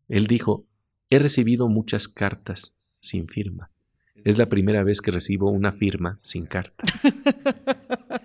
Él 0.08 0.26
dijo, 0.26 0.66
he 1.10 1.18
recibido 1.18 1.68
muchas 1.68 2.08
cartas 2.08 2.76
sin 3.00 3.28
firma. 3.28 3.70
Es 4.24 4.38
la 4.38 4.48
primera 4.48 4.84
vez 4.84 5.00
que 5.00 5.10
recibo 5.10 5.50
una 5.50 5.72
firma 5.72 6.18
sin 6.22 6.46
carta. 6.46 6.84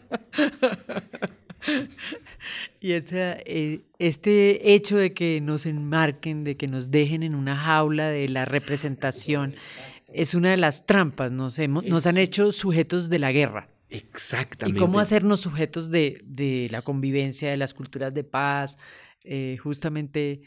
Y 2.80 2.94
eh, 2.94 3.82
este 4.00 4.74
hecho 4.74 4.98
de 4.98 5.14
que 5.14 5.42
nos 5.42 5.66
enmarquen, 5.66 6.44
de 6.44 6.56
que 6.56 6.68
nos 6.68 6.92
dejen 6.92 7.24
en 7.24 7.36
una 7.36 7.58
jaula 7.58 8.10
de 8.10 8.30
la 8.30 8.46
representación, 8.46 9.56
es 10.14 10.36
una 10.36 10.52
de 10.52 10.58
las 10.58 10.86
trampas. 10.86 11.32
Nos, 11.32 11.60
nos 11.60 12.06
han 12.06 12.18
hecho 12.18 12.52
sujetos 12.52 13.10
de 13.10 13.20
la 13.20 13.32
guerra. 13.32 13.68
Exactamente. 13.90 14.80
Y 14.80 14.82
cómo 14.82 15.00
hacernos 15.00 15.42
sujetos 15.42 15.90
de, 15.90 16.68
la 16.72 16.82
convivencia, 16.82 17.50
de 17.50 17.58
las 17.58 17.74
culturas 17.74 18.14
de 18.14 18.24
paz, 18.24 18.78
eh, 19.24 19.58
justamente. 19.62 20.42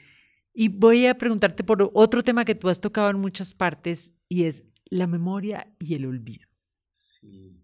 Y 0.52 0.68
voy 0.68 1.06
a 1.06 1.16
preguntarte 1.16 1.64
por 1.64 1.90
otro 1.94 2.22
tema 2.22 2.44
que 2.44 2.54
tú 2.54 2.68
has 2.68 2.80
tocado 2.80 3.10
en 3.10 3.18
muchas 3.18 3.54
partes 3.54 4.12
y 4.28 4.44
es 4.44 4.64
la 4.86 5.06
memoria 5.06 5.72
y 5.78 5.94
el 5.94 6.06
olvido. 6.06 6.48
Sí. 6.92 7.62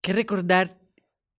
¿Qué 0.00 0.12
recordar 0.12 0.80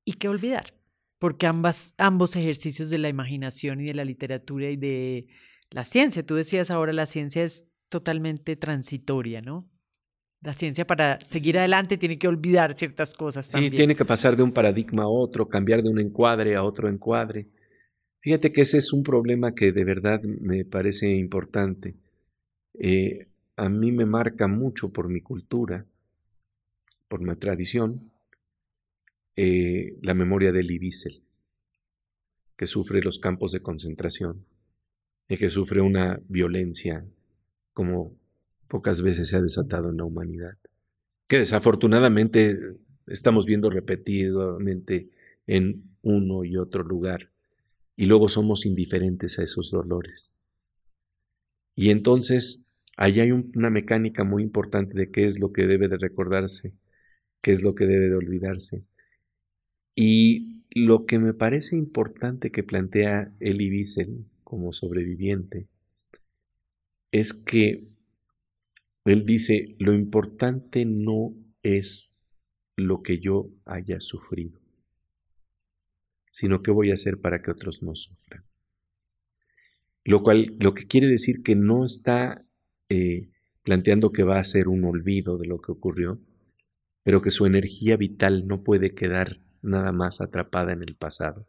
y 0.06 0.14
qué 0.14 0.30
olvidar? 0.30 0.82
porque 1.22 1.46
ambas, 1.46 1.94
ambos 2.00 2.36
ejercicios 2.36 2.90
de 2.90 2.98
la 2.98 3.08
imaginación 3.08 3.80
y 3.80 3.86
de 3.86 3.94
la 3.94 4.04
literatura 4.04 4.72
y 4.72 4.76
de 4.76 5.28
la 5.70 5.84
ciencia, 5.84 6.26
tú 6.26 6.34
decías 6.34 6.72
ahora, 6.72 6.94
la 6.94 7.06
ciencia 7.06 7.44
es 7.44 7.68
totalmente 7.90 8.56
transitoria, 8.56 9.40
¿no? 9.40 9.70
La 10.42 10.54
ciencia 10.54 10.88
para 10.88 11.20
seguir 11.20 11.60
adelante 11.60 11.98
tiene 11.98 12.18
que 12.18 12.28
olvidar 12.28 12.76
ciertas 12.76 13.14
cosas 13.14 13.46
sí, 13.46 13.52
también. 13.52 13.76
Tiene 13.76 13.96
que 13.96 14.06
pasar 14.06 14.36
de 14.36 14.42
un 14.42 14.52
paradigma 14.52 15.04
a 15.04 15.08
otro, 15.08 15.48
cambiar 15.48 15.84
de 15.84 15.90
un 15.90 16.00
encuadre 16.00 16.56
a 16.56 16.64
otro 16.64 16.90
encuadre. 16.90 17.48
Fíjate 18.22 18.52
que 18.52 18.62
ese 18.62 18.80
es 18.80 18.92
un 18.92 19.04
problema 19.04 19.54
que 19.54 19.72
de 19.72 19.84
verdad 19.84 20.22
me 20.24 20.66
parece 20.66 21.10
importante. 21.16 21.96
Eh, 22.74 23.28
a 23.56 23.70
mí 23.70 23.92
me 23.92 24.06
marca 24.06 24.48
mucho 24.48 24.92
por 24.92 25.10
mi 25.10 25.22
cultura, 25.22 25.86
por 27.08 27.22
mi 27.22 27.36
tradición, 27.36 28.12
eh, 29.36 29.98
la 30.02 30.16
memoria 30.16 30.52
de 30.52 30.62
Elie 30.62 30.80
Wiesel, 30.80 31.22
que 32.58 32.66
sufre 32.66 33.02
los 33.02 33.20
campos 33.20 33.52
de 33.52 33.62
concentración 33.62 34.46
y 35.28 35.38
que 35.38 35.50
sufre 35.50 35.82
una 35.82 36.20
violencia 36.28 37.06
como 37.74 38.21
pocas 38.72 39.02
veces 39.02 39.28
se 39.28 39.36
ha 39.36 39.42
desatado 39.42 39.90
en 39.90 39.98
la 39.98 40.06
humanidad, 40.06 40.58
que 41.28 41.40
desafortunadamente 41.40 42.58
estamos 43.06 43.46
viendo 43.46 43.70
repetidamente 43.70 45.10
en 45.46 45.84
uno 46.02 46.46
y 46.46 46.56
otro 46.56 46.82
lugar, 46.82 47.32
y 47.98 48.06
luego 48.06 48.30
somos 48.30 48.66
indiferentes 48.66 49.38
a 49.38 49.44
esos 49.44 49.72
dolores. 49.72 50.38
Y 51.76 51.90
entonces, 51.90 52.66
ahí 52.96 53.20
hay 53.20 53.32
una 53.32 53.70
mecánica 53.70 54.24
muy 54.24 54.42
importante 54.42 54.98
de 54.98 55.12
qué 55.12 55.26
es 55.26 55.42
lo 55.42 55.52
que 55.52 55.68
debe 55.68 55.90
de 55.90 55.98
recordarse, 55.98 56.74
qué 57.42 57.52
es 57.52 57.64
lo 57.64 57.76
que 57.76 57.86
debe 57.86 58.08
de 58.08 58.16
olvidarse. 58.16 58.86
Y 59.96 60.64
lo 60.70 61.06
que 61.06 61.20
me 61.20 61.34
parece 61.34 61.76
importante 61.76 62.52
que 62.52 62.64
plantea 62.64 63.34
Elie 63.42 63.70
Wiesel 63.70 64.24
como 64.46 64.72
sobreviviente 64.72 65.68
es 67.12 67.34
que 67.34 67.92
él 69.06 69.26
dice, 69.26 69.76
lo 69.80 69.94
importante 69.94 70.86
no 70.86 71.34
es 71.64 72.16
lo 72.76 73.02
que 73.02 73.20
yo 73.20 73.50
haya 73.66 74.00
sufrido, 74.00 74.60
sino 76.32 76.62
qué 76.62 76.72
voy 76.72 76.92
a 76.92 76.96
hacer 76.96 77.20
para 77.20 77.42
que 77.42 77.52
otros 77.52 77.82
no 77.82 77.96
sufran. 77.96 78.44
Lo 80.04 80.24
cual, 80.24 80.56
lo 80.60 80.74
que 80.74 80.88
quiere 80.88 81.08
decir 81.08 81.44
que 81.44 81.56
no 81.56 81.86
está 81.86 82.46
eh, 82.90 83.30
planteando 83.64 84.12
que 84.12 84.24
va 84.24 84.40
a 84.40 84.44
ser 84.44 84.68
un 84.68 84.84
olvido 84.86 85.38
de 85.38 85.48
lo 85.48 85.62
que 85.62 85.72
ocurrió, 85.72 86.20
pero 87.04 87.22
que 87.22 87.32
su 87.32 87.46
energía 87.46 87.98
vital 87.98 88.48
no 88.48 88.64
puede 88.64 88.94
quedar 88.94 89.40
nada 89.62 89.92
más 89.92 90.22
atrapada 90.22 90.74
en 90.74 90.82
el 90.82 90.96
pasado, 90.96 91.48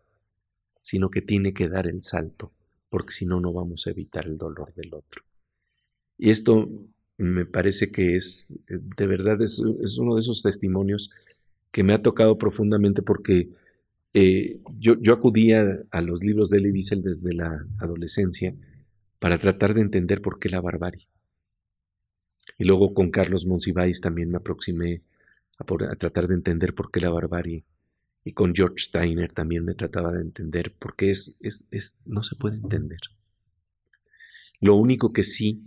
sino 0.83 1.11
que 1.11 1.23
tiene 1.23 1.55
que 1.55 1.69
dar 1.69 1.87
el 1.87 2.03
salto, 2.03 2.53
porque 2.89 3.13
si 3.13 3.27
no, 3.27 3.41
no 3.41 3.53
vamos 3.53 3.87
a 3.87 3.91
evitar 3.91 4.27
el 4.27 4.37
dolor 4.37 4.75
del 4.75 4.93
otro. 4.95 5.23
Y 6.19 6.31
esto 6.31 6.69
me 7.19 7.47
parece 7.47 7.91
que 7.91 8.17
es, 8.17 8.59
eh, 8.69 8.79
de 8.97 9.07
verdad, 9.07 9.41
es, 9.43 9.59
uno 9.99 10.15
de 10.15 10.21
esos 10.21 10.43
testimonios 10.43 11.11
que 11.71 11.83
me 11.83 11.95
ha 11.95 12.03
tocado 12.03 12.39
profundamente 12.39 13.03
porque 13.03 13.51
eh, 14.15 14.61
yo, 14.79 15.01
yo, 15.01 15.15
acudía 15.15 15.85
a 15.91 16.03
los 16.03 16.23
libros 16.23 16.51
de 16.51 16.59
Elie 16.59 16.73
Wiesel 16.73 17.03
desde 17.03 17.33
la 17.33 17.67
adolescencia 17.79 18.55
para 19.19 19.39
tratar 19.39 19.73
de 19.75 19.81
entender 19.81 20.21
por 20.21 20.39
qué 20.39 20.49
la 20.49 20.61
barbarie. 20.61 21.07
Y 22.59 22.65
luego 22.65 22.93
con 22.93 23.11
Carlos 23.11 23.47
Monsiváis 23.47 24.01
también 24.01 24.31
me 24.31 24.37
aproximé 24.37 25.03
a, 25.59 25.65
tratar 25.97 26.29
de 26.29 26.35
entender 26.35 26.75
por 26.75 26.91
qué 26.91 27.01
la 27.01 27.11
barbarie. 27.11 27.65
Y 28.25 28.33
con 28.33 28.55
George 28.55 28.79
Steiner 28.79 29.33
también 29.33 29.65
me 29.65 29.75
trataba 29.75 30.13
de 30.13 30.21
entender 30.21 30.75
por 30.75 30.95
qué 30.95 31.11
es, 31.11 31.37
es, 31.41 31.67
es, 31.71 31.97
no 32.05 32.23
se 32.23 32.37
puede 32.37 32.57
entender. 32.57 33.01
Lo 34.61 34.77
único 34.77 35.13
que 35.13 35.25
sí 35.25 35.63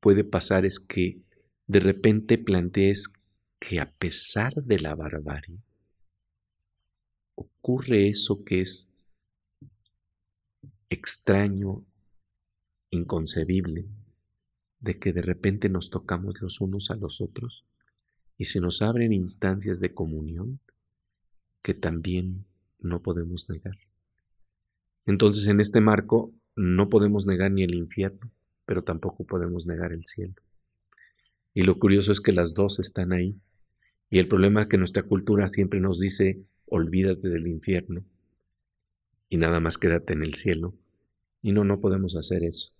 puede 0.00 0.24
pasar 0.24 0.64
es 0.64 0.80
que 0.80 1.20
de 1.66 1.80
repente 1.80 2.38
plantees 2.38 3.08
que 3.60 3.78
a 3.78 3.92
pesar 3.92 4.54
de 4.54 4.80
la 4.80 4.94
barbarie, 4.94 5.60
ocurre 7.34 8.08
eso 8.08 8.44
que 8.44 8.60
es 8.60 8.96
extraño, 10.88 11.84
inconcebible, 12.90 13.86
de 14.80 14.98
que 14.98 15.12
de 15.12 15.22
repente 15.22 15.68
nos 15.68 15.90
tocamos 15.90 16.40
los 16.40 16.60
unos 16.60 16.90
a 16.90 16.96
los 16.96 17.20
otros 17.20 17.64
y 18.36 18.46
se 18.46 18.60
nos 18.60 18.82
abren 18.82 19.12
instancias 19.12 19.78
de 19.78 19.92
comunión 19.92 20.58
que 21.62 21.74
también 21.74 22.46
no 22.78 23.02
podemos 23.02 23.48
negar. 23.50 23.76
Entonces 25.04 25.46
en 25.48 25.60
este 25.60 25.80
marco 25.80 26.32
no 26.56 26.88
podemos 26.88 27.26
negar 27.26 27.52
ni 27.52 27.62
el 27.62 27.74
infierno, 27.74 28.30
pero 28.70 28.84
tampoco 28.84 29.24
podemos 29.24 29.66
negar 29.66 29.92
el 29.92 30.04
cielo. 30.04 30.34
Y 31.52 31.64
lo 31.64 31.80
curioso 31.80 32.12
es 32.12 32.20
que 32.20 32.30
las 32.30 32.54
dos 32.54 32.78
están 32.78 33.12
ahí. 33.12 33.34
Y 34.10 34.20
el 34.20 34.28
problema 34.28 34.62
es 34.62 34.68
que 34.68 34.78
nuestra 34.78 35.02
cultura 35.02 35.48
siempre 35.48 35.80
nos 35.80 35.98
dice, 35.98 36.44
olvídate 36.66 37.28
del 37.28 37.48
infierno 37.48 38.04
y 39.28 39.38
nada 39.38 39.58
más 39.58 39.76
quédate 39.76 40.12
en 40.12 40.22
el 40.22 40.34
cielo. 40.36 40.72
Y 41.42 41.50
no, 41.50 41.64
no 41.64 41.80
podemos 41.80 42.14
hacer 42.14 42.44
eso. 42.44 42.70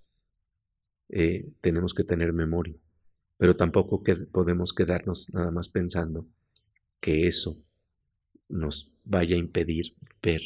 Eh, 1.08 1.50
tenemos 1.60 1.92
que 1.92 2.04
tener 2.04 2.32
memoria, 2.32 2.76
pero 3.36 3.56
tampoco 3.56 4.04
que 4.04 4.14
podemos 4.14 4.72
quedarnos 4.72 5.34
nada 5.34 5.50
más 5.50 5.68
pensando 5.68 6.24
que 7.00 7.26
eso 7.26 7.56
nos 8.48 8.94
vaya 9.02 9.34
a 9.34 9.40
impedir 9.40 9.96
ver 10.22 10.42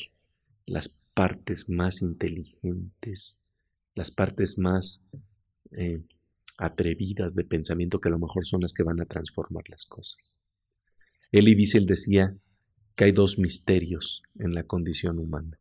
las 0.64 0.88
partes 1.12 1.68
más 1.68 2.00
inteligentes, 2.00 3.44
las 3.94 4.10
partes 4.10 4.56
más 4.56 5.04
eh, 5.76 6.02
atrevidas 6.58 7.34
de 7.34 7.44
pensamiento 7.44 8.00
que 8.00 8.08
a 8.08 8.12
lo 8.12 8.18
mejor 8.18 8.46
son 8.46 8.60
las 8.60 8.72
que 8.72 8.82
van 8.82 9.00
a 9.00 9.06
transformar 9.06 9.64
las 9.68 9.86
cosas. 9.86 10.40
Elie 11.32 11.56
Wiesel 11.56 11.86
decía 11.86 12.36
que 12.94 13.04
hay 13.04 13.12
dos 13.12 13.38
misterios 13.38 14.22
en 14.38 14.54
la 14.54 14.64
condición 14.64 15.18
humana, 15.18 15.58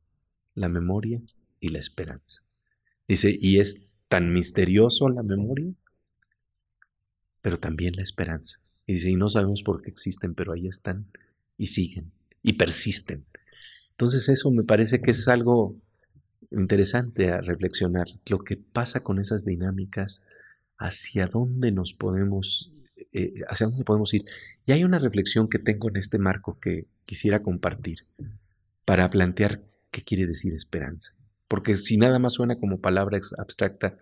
la 0.53 0.69
memoria 0.69 1.21
y 1.59 1.69
la 1.69 1.79
esperanza. 1.79 2.43
Dice, 3.07 3.35
y 3.39 3.59
es 3.59 3.81
tan 4.07 4.31
misterioso 4.33 5.09
la 5.09 5.23
memoria, 5.23 5.73
pero 7.41 7.59
también 7.59 7.95
la 7.95 8.03
esperanza. 8.03 8.59
Y 8.85 8.93
dice, 8.93 9.09
y 9.09 9.15
no 9.15 9.29
sabemos 9.29 9.63
por 9.63 9.81
qué 9.81 9.89
existen, 9.89 10.35
pero 10.35 10.53
ahí 10.53 10.67
están 10.67 11.07
y 11.57 11.67
siguen 11.67 12.11
y 12.43 12.53
persisten. 12.53 13.25
Entonces 13.91 14.29
eso 14.29 14.51
me 14.51 14.63
parece 14.63 15.01
que 15.01 15.11
es 15.11 15.27
algo 15.27 15.75
interesante 16.53 17.31
a 17.31 17.41
reflexionar, 17.41 18.07
lo 18.27 18.39
que 18.39 18.57
pasa 18.57 19.01
con 19.01 19.19
esas 19.19 19.45
dinámicas 19.45 20.21
hacia 20.77 21.27
dónde 21.27 21.71
nos 21.71 21.93
podemos, 21.93 22.71
eh, 23.11 23.41
hacia 23.49 23.67
dónde 23.67 23.83
podemos 23.83 24.13
ir. 24.13 24.23
Y 24.65 24.71
hay 24.71 24.83
una 24.83 24.99
reflexión 24.99 25.47
que 25.49 25.59
tengo 25.59 25.89
en 25.89 25.97
este 25.97 26.19
marco 26.19 26.59
que 26.59 26.87
quisiera 27.05 27.41
compartir 27.41 28.05
para 28.85 29.09
plantear 29.09 29.61
qué 29.91 30.03
quiere 30.03 30.27
decir 30.27 30.53
esperanza. 30.53 31.13
Porque 31.47 31.75
si 31.75 31.97
nada 31.97 32.19
más 32.19 32.33
suena 32.33 32.57
como 32.57 32.79
palabra 32.79 33.19
abstracta, 33.37 33.97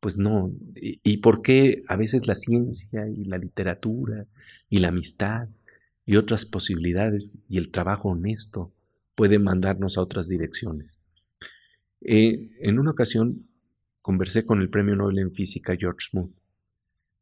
pues 0.00 0.18
no. 0.18 0.52
¿Y, 0.74 1.00
y 1.02 1.18
por 1.18 1.42
qué 1.42 1.82
a 1.88 1.96
veces 1.96 2.26
la 2.26 2.34
ciencia 2.34 3.08
y 3.08 3.24
la 3.24 3.38
literatura 3.38 4.26
y 4.68 4.78
la 4.78 4.88
amistad 4.88 5.48
y 6.06 6.16
otras 6.16 6.44
posibilidades 6.44 7.42
y 7.48 7.58
el 7.58 7.70
trabajo 7.70 8.10
honesto 8.10 8.72
pueden 9.14 9.42
mandarnos 9.42 9.96
a 9.96 10.02
otras 10.02 10.28
direcciones? 10.28 11.00
Eh, 12.04 12.50
en 12.60 12.78
una 12.78 12.90
ocasión 12.90 13.48
conversé 14.02 14.44
con 14.44 14.60
el 14.60 14.68
premio 14.68 14.94
Nobel 14.94 15.18
en 15.18 15.32
física 15.32 15.74
George 15.76 16.08
Smoot, 16.10 16.30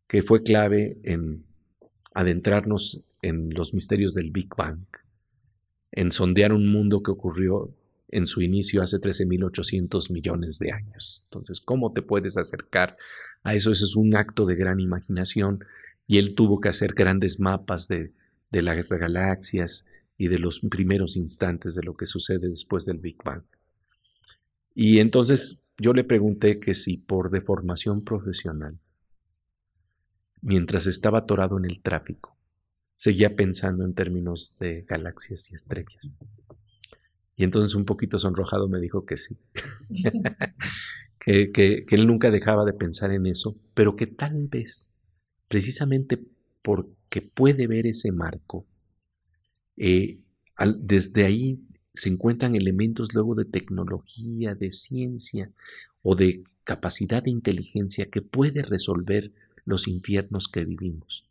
que 0.09 0.23
fue 0.23 0.42
clave 0.42 0.99
en 1.05 1.45
adentrarnos 2.12 3.05
en 3.23 3.55
los 3.55 3.73
misterios 3.73 4.14
del 4.14 4.33
Big 4.33 4.49
Bang, 4.57 4.85
en 5.92 6.11
sondear 6.11 6.53
un 6.53 6.71
mundo 6.71 7.03
que 7.03 7.12
ocurrió 7.12 7.73
en 8.09 8.27
su 8.27 8.42
inicio 8.42 8.83
hace 8.83 8.99
13.800 8.99 10.11
millones 10.11 10.59
de 10.59 10.73
años. 10.73 11.23
Entonces, 11.27 11.61
¿cómo 11.61 11.92
te 11.92 12.03
puedes 12.03 12.37
acercar 12.37 12.97
a 13.45 13.55
eso? 13.55 13.71
Eso 13.71 13.85
es 13.85 13.95
un 13.95 14.16
acto 14.16 14.45
de 14.47 14.57
gran 14.57 14.81
imaginación 14.81 15.64
y 16.09 16.18
él 16.18 16.35
tuvo 16.35 16.61
que 16.61 16.68
hacer 16.68 16.92
grandes 16.92 17.38
mapas 17.38 17.87
de, 17.87 18.12
de 18.51 18.62
las 18.62 18.90
galaxias 18.90 19.87
y 20.18 20.27
de 20.27 20.40
los 20.40 20.61
primeros 20.61 21.16
instantes 21.16 21.77
de 21.77 21.85
lo 21.85 21.97
que 21.97 22.07
sucede 22.07 22.49
después 22.49 22.85
del 22.85 22.99
Big 22.99 23.23
Bang. 23.25 23.45
Y 24.74 25.00
entonces 25.00 25.64
yo 25.78 25.92
le 25.92 26.04
pregunté 26.04 26.61
que 26.61 26.74
si 26.74 26.96
por 26.96 27.30
deformación 27.30 28.04
profesional, 28.04 28.78
mientras 30.40 30.87
estaba 30.87 31.20
atorado 31.20 31.58
en 31.58 31.64
el 31.64 31.80
tráfico, 31.82 32.37
seguía 32.96 33.35
pensando 33.35 33.85
en 33.85 33.94
términos 33.94 34.56
de 34.58 34.82
galaxias 34.82 35.50
y 35.50 35.54
estrellas. 35.54 36.20
Y 37.37 37.44
entonces 37.44 37.74
un 37.74 37.85
poquito 37.85 38.18
sonrojado 38.18 38.68
me 38.68 38.80
dijo 38.80 39.04
que 39.04 39.16
sí, 39.16 39.38
que, 41.18 41.50
que, 41.52 41.85
él 41.90 42.06
nunca 42.06 42.30
dejaba 42.30 42.64
de 42.64 42.72
pensar 42.72 43.12
en 43.12 43.26
eso, 43.26 43.56
pero 43.74 43.96
que 43.96 44.06
tal 44.06 44.48
vez, 44.48 44.94
precisamente 45.48 46.20
porque 46.62 47.22
puede 47.22 47.66
ver 47.66 47.87
ese 47.87 48.12
marco, 48.12 48.66
eh, 49.76 50.20
desde 50.78 51.24
ahí 51.24 51.61
se 51.94 52.09
encuentran 52.09 52.55
elementos 52.55 53.14
luego 53.14 53.35
de 53.35 53.44
tecnología, 53.44 54.55
de 54.55 54.70
ciencia 54.70 55.50
o 56.02 56.14
de 56.16 56.44
capacidad 56.64 57.22
de 57.22 57.31
inteligencia 57.31 58.07
que 58.07 58.22
puede 58.22 58.62
resolver 58.62 59.33
los 59.64 59.88
infiernos 59.88 60.48
que 60.48 60.64
vivimos. 60.64 61.24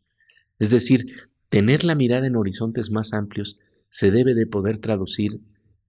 Es 0.60 0.72
decir, 0.72 1.16
tener 1.50 1.84
la 1.84 1.96
mirada 1.96 2.28
en 2.28 2.36
horizontes 2.36 2.92
más 2.92 3.14
amplios 3.14 3.60
se 3.90 4.12
debe 4.12 4.34
de 4.34 4.48
poder 4.48 4.78
traducir 4.78 5.40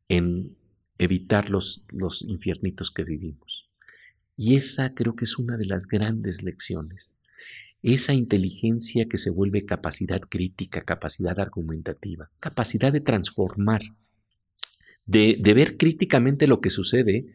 en 0.08 0.56
evitar 0.98 1.50
los, 1.50 1.85
los 1.90 2.22
infiernitos 2.22 2.90
que 2.90 3.04
vivimos. 3.04 3.68
Y 4.37 4.56
esa 4.56 4.94
creo 4.94 5.14
que 5.14 5.24
es 5.24 5.38
una 5.38 5.56
de 5.56 5.66
las 5.66 5.87
grandes 5.87 6.42
lecciones. 6.42 7.18
Esa 7.82 8.14
inteligencia 8.14 9.08
que 9.08 9.18
se 9.18 9.30
vuelve 9.30 9.66
capacidad 9.66 10.20
crítica, 10.20 10.82
capacidad 10.82 11.38
argumentativa, 11.38 12.30
capacidad 12.40 12.92
de 12.92 13.00
transformar 13.00 13.82
de, 15.06 15.40
ver 15.54 15.76
críticamente 15.76 16.46
lo 16.46 16.60
que 16.60 16.70
sucede 16.70 17.26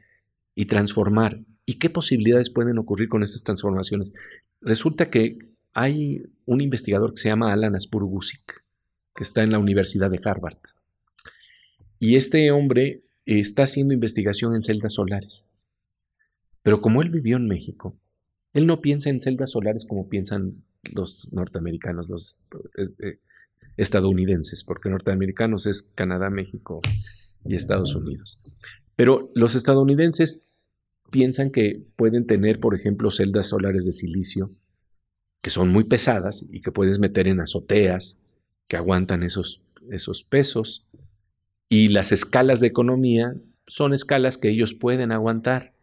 y 0.55 0.65
transformar. 0.65 1.41
¿Y 1.65 1.75
qué 1.75 1.89
posibilidades 1.89 2.49
pueden 2.49 2.77
ocurrir 2.77 3.09
con 3.09 3.23
estas 3.23 3.43
transformaciones? 3.43 4.13
Resulta 4.61 5.09
que 5.09 5.37
hay 5.73 6.23
un 6.45 6.61
investigador 6.61 7.13
que 7.13 7.21
se 7.21 7.29
llama 7.29 7.51
Alan 7.51 7.75
Aspurgusik, 7.75 8.63
que 9.13 9.23
está 9.23 9.43
en 9.43 9.51
la 9.51 9.59
Universidad 9.59 10.09
de 10.09 10.19
Harvard. 10.23 10.59
Y 11.99 12.15
este 12.15 12.51
hombre 12.51 13.03
está 13.25 13.63
haciendo 13.63 13.93
investigación 13.93 14.55
en 14.55 14.61
celdas 14.61 14.93
solares. 14.93 15.51
Pero 16.63 16.81
como 16.81 17.01
él 17.01 17.09
vivió 17.09 17.37
en 17.37 17.47
México, 17.47 17.97
él 18.53 18.65
no 18.65 18.81
piensa 18.81 19.09
en 19.09 19.21
celdas 19.21 19.51
solares 19.51 19.85
como 19.85 20.09
piensan 20.09 20.63
los 20.83 21.31
norteamericanos, 21.31 22.09
los 22.09 22.41
eh, 22.77 22.87
eh, 22.99 23.19
estadounidenses, 23.75 24.63
porque 24.63 24.89
norteamericanos 24.89 25.65
es 25.65 25.83
Canadá, 25.83 26.29
México, 26.29 26.81
y 27.45 27.55
Estados 27.55 27.95
Unidos. 27.95 28.39
Pero 28.95 29.31
los 29.35 29.55
estadounidenses 29.55 30.43
piensan 31.11 31.51
que 31.51 31.83
pueden 31.95 32.25
tener, 32.25 32.59
por 32.59 32.75
ejemplo, 32.75 33.11
celdas 33.11 33.47
solares 33.47 33.85
de 33.85 33.91
silicio, 33.91 34.51
que 35.41 35.49
son 35.49 35.69
muy 35.69 35.85
pesadas 35.85 36.45
y 36.49 36.61
que 36.61 36.71
puedes 36.71 36.99
meter 36.99 37.27
en 37.27 37.39
azoteas, 37.39 38.19
que 38.67 38.77
aguantan 38.77 39.23
esos, 39.23 39.61
esos 39.89 40.23
pesos. 40.23 40.85
Y 41.69 41.89
las 41.89 42.11
escalas 42.11 42.59
de 42.59 42.67
economía 42.67 43.35
son 43.67 43.93
escalas 43.93 44.37
que 44.37 44.49
ellos 44.49 44.73
pueden 44.73 45.11
aguantar. 45.11 45.73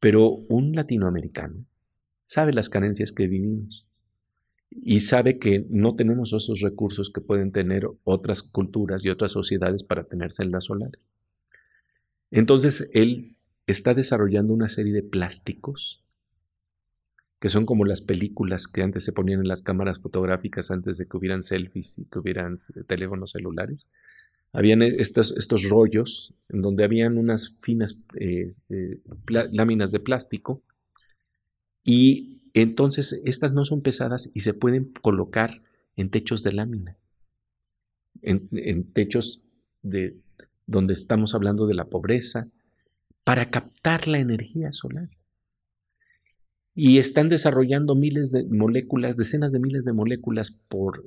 Pero 0.00 0.28
un 0.48 0.74
latinoamericano 0.74 1.66
sabe 2.24 2.52
las 2.52 2.68
carencias 2.68 3.12
que 3.12 3.26
vivimos 3.26 3.86
y 4.80 5.00
sabe 5.00 5.38
que 5.38 5.66
no 5.68 5.94
tenemos 5.94 6.32
esos 6.32 6.60
recursos 6.60 7.10
que 7.10 7.20
pueden 7.20 7.52
tener 7.52 7.88
otras 8.04 8.42
culturas 8.42 9.04
y 9.04 9.10
otras 9.10 9.32
sociedades 9.32 9.82
para 9.82 10.04
tener 10.04 10.32
celdas 10.32 10.64
solares. 10.64 11.10
Entonces, 12.30 12.88
él 12.92 13.36
está 13.66 13.94
desarrollando 13.94 14.54
una 14.54 14.68
serie 14.68 14.92
de 14.92 15.02
plásticos 15.02 16.02
que 17.42 17.48
son 17.48 17.66
como 17.66 17.84
las 17.84 18.00
películas 18.00 18.68
que 18.68 18.82
antes 18.82 19.04
se 19.04 19.10
ponían 19.10 19.40
en 19.40 19.48
las 19.48 19.62
cámaras 19.62 19.98
fotográficas 19.98 20.70
antes 20.70 20.96
de 20.96 21.06
que 21.08 21.16
hubieran 21.16 21.42
selfies 21.42 21.98
y 21.98 22.04
que 22.04 22.20
hubieran 22.20 22.54
teléfonos 22.86 23.32
celulares. 23.32 23.88
Habían 24.52 24.80
estos, 24.80 25.36
estos 25.36 25.68
rollos 25.68 26.34
en 26.50 26.62
donde 26.62 26.84
habían 26.84 27.18
unas 27.18 27.56
finas 27.60 27.98
eh, 28.14 28.46
láminas 29.26 29.90
de 29.90 29.98
plástico 29.98 30.62
y 31.82 32.41
entonces 32.54 33.20
estas 33.24 33.54
no 33.54 33.64
son 33.64 33.80
pesadas 33.80 34.30
y 34.34 34.40
se 34.40 34.54
pueden 34.54 34.92
colocar 35.00 35.62
en 35.96 36.10
techos 36.10 36.42
de 36.42 36.52
lámina, 36.52 36.96
en, 38.20 38.84
techos 38.92 39.40
de 39.82 40.16
donde 40.66 40.94
estamos 40.94 41.34
hablando 41.34 41.66
de 41.66 41.74
la 41.74 41.86
pobreza, 41.86 42.46
para 43.24 43.50
captar 43.50 44.08
la 44.08 44.18
energía 44.18 44.72
solar. 44.72 45.08
Y 46.74 46.98
están 46.98 47.28
desarrollando 47.28 47.94
miles 47.94 48.32
de 48.32 48.44
moléculas, 48.44 49.16
decenas 49.16 49.52
de 49.52 49.60
miles 49.60 49.84
de 49.84 49.92
moléculas 49.92 50.50
por 50.50 51.04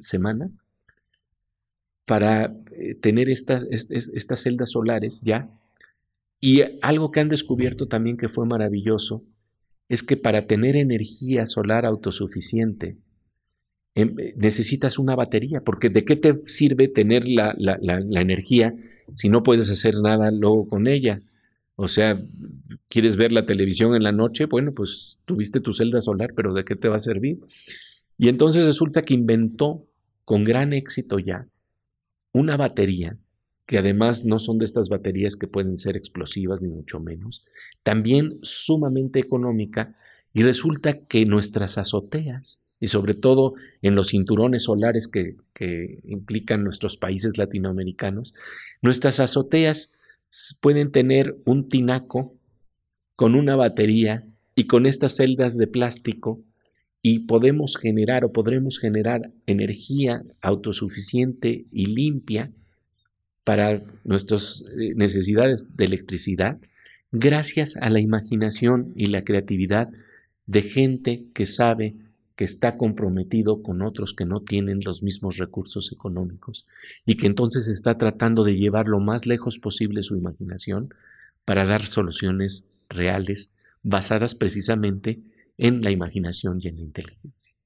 semana 0.00 0.50
para 2.04 2.56
eh, 2.72 2.94
tener 2.94 3.28
estas, 3.28 3.64
estas 3.70 4.40
celdas 4.40 4.70
solares 4.70 5.22
ya. 5.22 5.50
Y 6.40 6.62
algo 6.82 7.10
que 7.10 7.20
han 7.20 7.28
descubierto 7.28 7.88
también 7.88 8.16
que 8.16 8.28
fue 8.28 8.46
maravilloso 8.46 9.24
es 9.90 10.02
que 10.02 10.16
para 10.16 10.46
tener 10.46 10.76
energía 10.76 11.44
solar 11.44 11.84
autosuficiente 11.84 12.96
em, 13.94 14.18
eh, 14.18 14.32
necesitas 14.38 14.98
una 14.98 15.14
batería, 15.14 15.60
porque 15.60 15.90
¿de 15.90 16.06
qué 16.06 16.16
te 16.16 16.40
sirve 16.46 16.88
tener 16.88 17.28
la, 17.28 17.54
la 17.58 18.20
energía 18.20 18.74
si 19.14 19.28
no 19.28 19.42
puedes 19.42 19.68
hacer 19.68 19.96
nada 20.00 20.30
luego 20.30 20.66
con 20.66 20.86
ella? 20.86 21.20
O 21.82 21.88
sea, 21.88 22.22
¿quieres 22.88 23.16
ver 23.16 23.32
la 23.32 23.46
televisión 23.46 23.94
en 23.94 24.02
la 24.02 24.12
noche? 24.12 24.44
Bueno, 24.44 24.72
pues 24.72 25.18
tuviste 25.24 25.60
tu 25.60 25.72
celda 25.72 26.00
solar, 26.00 26.34
pero 26.36 26.52
¿de 26.52 26.64
qué 26.64 26.76
te 26.76 26.88
va 26.88 26.96
a 26.96 27.00
servir? 27.00 27.38
Y 28.18 28.28
entonces 28.28 28.66
resulta 28.66 29.02
que 29.02 29.14
inventó 29.14 29.86
con 30.24 30.44
gran 30.44 30.72
éxito 30.72 31.18
ya 31.18 31.48
una 32.32 32.56
batería, 32.56 33.16
que 33.70 33.78
además 33.78 34.24
no 34.24 34.40
son 34.40 34.58
de 34.58 34.64
estas 34.64 34.88
baterías 34.88 35.36
que 35.36 35.46
pueden 35.46 35.76
ser 35.76 35.96
explosivas 35.96 36.60
ni 36.60 36.68
mucho 36.68 36.98
menos, 36.98 37.44
también 37.84 38.40
sumamente 38.42 39.20
económica, 39.20 39.96
y 40.32 40.42
resulta 40.42 40.98
que 41.06 41.24
nuestras 41.24 41.78
azoteas, 41.78 42.60
y 42.80 42.88
sobre 42.88 43.14
todo 43.14 43.54
en 43.80 43.94
los 43.94 44.08
cinturones 44.08 44.64
solares 44.64 45.06
que, 45.06 45.36
que 45.54 46.00
implican 46.02 46.64
nuestros 46.64 46.96
países 46.96 47.38
latinoamericanos, 47.38 48.34
nuestras 48.82 49.20
azoteas 49.20 49.92
pueden 50.60 50.90
tener 50.90 51.36
un 51.44 51.68
tinaco 51.68 52.34
con 53.14 53.36
una 53.36 53.54
batería 53.54 54.26
y 54.56 54.66
con 54.66 54.84
estas 54.84 55.14
celdas 55.14 55.56
de 55.56 55.68
plástico 55.68 56.42
y 57.02 57.20
podemos 57.20 57.76
generar 57.76 58.24
o 58.24 58.32
podremos 58.32 58.80
generar 58.80 59.30
energía 59.46 60.24
autosuficiente 60.40 61.66
y 61.70 61.84
limpia 61.84 62.50
para 63.50 63.82
nuestras 64.04 64.62
eh, 64.78 64.94
necesidades 64.94 65.76
de 65.76 65.84
electricidad 65.84 66.60
gracias 67.10 67.76
a 67.76 67.90
la 67.90 67.98
imaginación 67.98 68.92
y 68.94 69.06
la 69.06 69.24
creatividad 69.24 69.88
de 70.46 70.62
gente 70.62 71.24
que 71.34 71.46
sabe 71.46 71.96
que 72.36 72.44
está 72.44 72.76
comprometido 72.76 73.60
con 73.60 73.82
otros 73.82 74.14
que 74.14 74.24
no 74.24 74.42
tienen 74.42 74.82
los 74.84 75.02
mismos 75.02 75.36
recursos 75.36 75.90
económicos 75.90 76.64
y 77.04 77.16
que 77.16 77.26
entonces 77.26 77.66
está 77.66 77.98
tratando 77.98 78.44
de 78.44 78.54
llevar 78.54 78.86
lo 78.86 79.00
más 79.00 79.26
lejos 79.26 79.58
posible 79.58 80.04
su 80.04 80.14
imaginación 80.14 80.94
para 81.44 81.64
dar 81.64 81.84
soluciones 81.86 82.70
reales 82.88 83.52
basadas 83.82 84.36
precisamente 84.36 85.18
en 85.58 85.82
la 85.82 85.90
imaginación 85.90 86.60
y 86.62 86.68
en 86.68 86.76
la 86.76 86.82
inteligencia. 86.82 87.59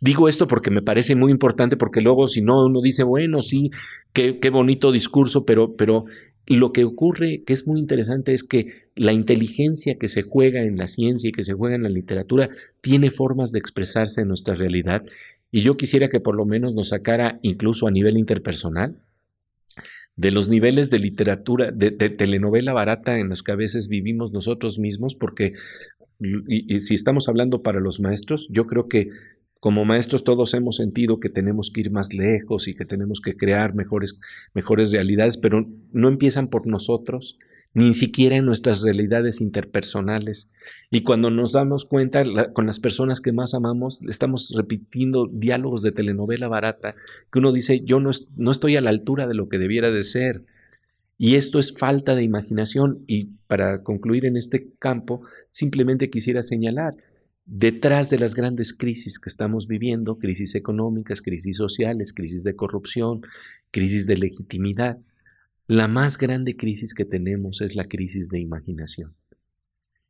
Digo 0.00 0.28
esto 0.28 0.46
porque 0.46 0.70
me 0.70 0.82
parece 0.82 1.14
muy 1.14 1.30
importante, 1.30 1.76
porque 1.76 2.00
luego 2.00 2.26
si 2.28 2.42
no 2.42 2.64
uno 2.66 2.80
dice, 2.80 3.02
bueno, 3.02 3.40
sí, 3.40 3.70
qué, 4.12 4.38
qué 4.38 4.50
bonito 4.50 4.92
discurso, 4.92 5.44
pero, 5.44 5.76
pero 5.76 6.06
lo 6.46 6.72
que 6.72 6.84
ocurre, 6.84 7.44
que 7.46 7.52
es 7.52 7.66
muy 7.66 7.78
interesante, 7.78 8.32
es 8.32 8.42
que 8.42 8.88
la 8.96 9.12
inteligencia 9.12 9.98
que 9.98 10.08
se 10.08 10.22
juega 10.22 10.62
en 10.62 10.76
la 10.76 10.88
ciencia 10.88 11.28
y 11.28 11.32
que 11.32 11.44
se 11.44 11.52
juega 11.52 11.76
en 11.76 11.84
la 11.84 11.88
literatura 11.88 12.50
tiene 12.80 13.10
formas 13.10 13.52
de 13.52 13.60
expresarse 13.60 14.22
en 14.22 14.28
nuestra 14.28 14.54
realidad. 14.54 15.04
Y 15.52 15.62
yo 15.62 15.76
quisiera 15.76 16.08
que 16.08 16.20
por 16.20 16.34
lo 16.34 16.44
menos 16.46 16.74
nos 16.74 16.88
sacara, 16.88 17.38
incluso 17.42 17.86
a 17.86 17.90
nivel 17.90 18.16
interpersonal, 18.18 18.96
de 20.16 20.30
los 20.32 20.48
niveles 20.48 20.90
de 20.90 20.98
literatura, 20.98 21.70
de, 21.70 21.90
telenovela 21.92 22.72
barata 22.72 23.18
en 23.18 23.28
los 23.28 23.42
que 23.42 23.52
a 23.52 23.56
veces 23.56 23.88
vivimos 23.88 24.32
nosotros 24.32 24.78
mismos, 24.78 25.14
porque 25.14 25.54
y, 26.18 26.80
si 26.80 26.94
estamos 26.94 27.28
hablando 27.28 27.62
para 27.62 27.80
los 27.80 28.00
maestros, 28.00 28.48
yo 28.50 28.66
creo 28.66 28.88
que 28.88 29.08
como 29.60 29.84
maestros 29.84 30.24
todos 30.24 30.54
hemos 30.54 30.76
sentido 30.76 31.20
que 31.20 31.28
tenemos 31.28 31.70
que 31.70 31.82
ir 31.82 31.90
más 31.90 32.14
lejos 32.14 32.66
y 32.66 32.74
que 32.74 32.86
tenemos 32.86 33.20
que 33.20 33.36
crear 33.36 33.74
mejores, 33.74 34.18
mejores 34.54 34.90
realidades, 34.90 35.36
pero 35.36 35.68
no 35.92 36.08
empiezan 36.08 36.48
por 36.48 36.66
nosotros, 36.66 37.38
ni 37.74 37.94
siquiera 37.94 38.36
en 38.36 38.46
nuestras 38.46 38.82
realidades 38.82 39.40
interpersonales. 39.40 40.50
Y 40.90 41.02
cuando 41.02 41.30
nos 41.30 41.52
damos 41.52 41.84
cuenta 41.84 42.24
con 42.52 42.66
las 42.66 42.80
personas 42.80 43.20
que 43.20 43.32
más 43.32 43.52
amamos, 43.52 44.00
estamos 44.08 44.52
repitiendo 44.56 45.28
diálogos 45.30 45.82
de 45.82 45.92
telenovela 45.92 46.48
barata, 46.48 46.96
que 47.30 47.38
uno 47.38 47.52
dice, 47.52 47.80
yo 47.80 48.00
no, 48.00 48.10
no 48.36 48.50
estoy 48.50 48.76
a 48.76 48.80
la 48.80 48.90
altura 48.90 49.28
de 49.28 49.34
lo 49.34 49.48
que 49.48 49.58
debiera 49.58 49.90
de 49.90 50.04
ser. 50.04 50.42
Y 51.18 51.34
esto 51.34 51.58
es 51.58 51.76
falta 51.76 52.16
de 52.16 52.22
imaginación. 52.22 53.04
Y 53.06 53.26
para 53.46 53.82
concluir 53.82 54.24
en 54.24 54.38
este 54.38 54.70
campo, 54.78 55.20
simplemente 55.50 56.08
quisiera 56.08 56.42
señalar, 56.42 56.96
detrás 57.50 58.10
de 58.10 58.18
las 58.18 58.36
grandes 58.36 58.72
crisis 58.72 59.18
que 59.18 59.28
estamos 59.28 59.66
viviendo, 59.66 60.18
crisis 60.18 60.54
económicas, 60.54 61.20
crisis 61.20 61.56
sociales, 61.56 62.12
crisis 62.12 62.44
de 62.44 62.54
corrupción, 62.54 63.22
crisis 63.72 64.06
de 64.06 64.16
legitimidad, 64.16 64.98
la 65.66 65.88
más 65.88 66.16
grande 66.16 66.56
crisis 66.56 66.94
que 66.94 67.04
tenemos 67.04 67.60
es 67.60 67.74
la 67.74 67.88
crisis 67.88 68.28
de 68.30 68.38
imaginación. 68.38 69.14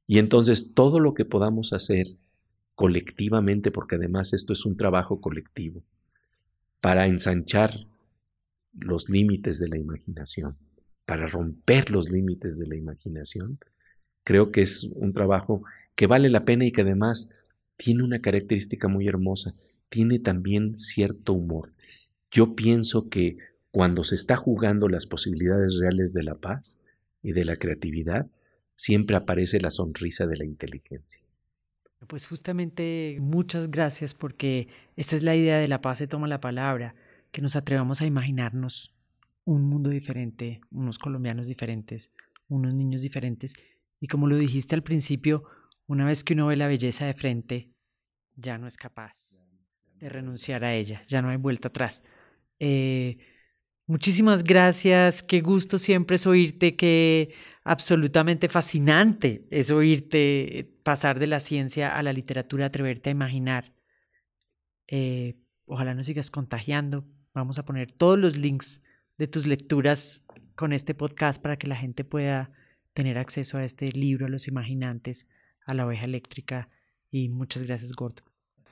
Y 0.06 0.18
entonces 0.18 0.74
todo 0.74 1.00
lo 1.00 1.14
que 1.14 1.24
podamos 1.24 1.72
hacer 1.72 2.08
colectivamente, 2.74 3.70
porque 3.70 3.96
además 3.96 4.34
esto 4.34 4.52
es 4.52 4.66
un 4.66 4.76
trabajo 4.76 5.22
colectivo, 5.22 5.82
para 6.82 7.06
ensanchar 7.06 7.86
los 8.78 9.08
límites 9.08 9.58
de 9.58 9.68
la 9.68 9.78
imaginación, 9.78 10.56
para 11.06 11.26
romper 11.26 11.90
los 11.90 12.10
límites 12.10 12.58
de 12.58 12.66
la 12.66 12.76
imaginación, 12.76 13.58
creo 14.24 14.52
que 14.52 14.60
es 14.60 14.84
un 14.84 15.14
trabajo 15.14 15.62
que 16.00 16.06
vale 16.06 16.30
la 16.30 16.46
pena 16.46 16.64
y 16.64 16.72
que 16.72 16.80
además 16.80 17.28
tiene 17.76 18.02
una 18.02 18.22
característica 18.22 18.88
muy 18.88 19.06
hermosa, 19.06 19.54
tiene 19.90 20.18
también 20.18 20.78
cierto 20.78 21.34
humor. 21.34 21.74
Yo 22.30 22.56
pienso 22.56 23.10
que 23.10 23.36
cuando 23.70 24.02
se 24.02 24.14
está 24.14 24.34
jugando 24.38 24.88
las 24.88 25.04
posibilidades 25.04 25.78
reales 25.78 26.14
de 26.14 26.22
la 26.22 26.36
paz 26.36 26.80
y 27.22 27.32
de 27.32 27.44
la 27.44 27.56
creatividad, 27.56 28.30
siempre 28.76 29.14
aparece 29.14 29.60
la 29.60 29.68
sonrisa 29.68 30.26
de 30.26 30.38
la 30.38 30.46
inteligencia. 30.46 31.22
Pues 32.06 32.26
justamente 32.26 33.18
muchas 33.20 33.70
gracias 33.70 34.14
porque 34.14 34.68
esta 34.96 35.16
es 35.16 35.22
la 35.22 35.36
idea 35.36 35.58
de 35.58 35.68
la 35.68 35.82
paz 35.82 35.98
se 35.98 36.06
toma 36.06 36.28
la 36.28 36.40
palabra, 36.40 36.94
que 37.30 37.42
nos 37.42 37.56
atrevamos 37.56 38.00
a 38.00 38.06
imaginarnos 38.06 38.94
un 39.44 39.68
mundo 39.68 39.90
diferente, 39.90 40.62
unos 40.70 40.98
colombianos 40.98 41.46
diferentes, 41.46 42.10
unos 42.48 42.72
niños 42.72 43.02
diferentes. 43.02 43.52
Y 44.00 44.06
como 44.06 44.28
lo 44.28 44.38
dijiste 44.38 44.74
al 44.74 44.82
principio, 44.82 45.44
una 45.90 46.06
vez 46.06 46.22
que 46.22 46.34
uno 46.34 46.46
ve 46.46 46.54
la 46.56 46.68
belleza 46.68 47.04
de 47.04 47.14
frente, 47.14 47.72
ya 48.36 48.58
no 48.58 48.68
es 48.68 48.76
capaz 48.76 49.58
de 49.98 50.08
renunciar 50.08 50.64
a 50.64 50.72
ella, 50.72 51.02
ya 51.08 51.20
no 51.20 51.30
hay 51.30 51.36
vuelta 51.36 51.66
atrás. 51.66 52.04
Eh, 52.60 53.18
muchísimas 53.86 54.44
gracias, 54.44 55.24
qué 55.24 55.40
gusto 55.40 55.78
siempre 55.78 56.14
es 56.14 56.28
oírte, 56.28 56.76
qué 56.76 57.34
absolutamente 57.64 58.48
fascinante 58.48 59.48
es 59.50 59.72
oírte 59.72 60.72
pasar 60.84 61.18
de 61.18 61.26
la 61.26 61.40
ciencia 61.40 61.96
a 61.96 62.04
la 62.04 62.12
literatura, 62.12 62.66
atreverte 62.66 63.10
a 63.10 63.12
imaginar. 63.12 63.74
Eh, 64.86 65.40
ojalá 65.66 65.94
nos 65.94 66.06
sigas 66.06 66.30
contagiando. 66.30 67.04
Vamos 67.34 67.58
a 67.58 67.64
poner 67.64 67.90
todos 67.90 68.16
los 68.16 68.38
links 68.38 68.80
de 69.18 69.26
tus 69.26 69.48
lecturas 69.48 70.22
con 70.54 70.72
este 70.72 70.94
podcast 70.94 71.42
para 71.42 71.56
que 71.56 71.66
la 71.66 71.76
gente 71.76 72.04
pueda 72.04 72.48
tener 72.92 73.18
acceso 73.18 73.58
a 73.58 73.64
este 73.64 73.90
libro, 73.90 74.28
Los 74.28 74.46
Imaginantes, 74.46 75.26
a 75.70 75.74
la 75.74 75.86
oveja 75.86 76.04
eléctrica. 76.04 76.68
Y 77.10 77.28
muchas 77.28 77.62
gracias, 77.64 77.92
Gordo. 77.92 78.22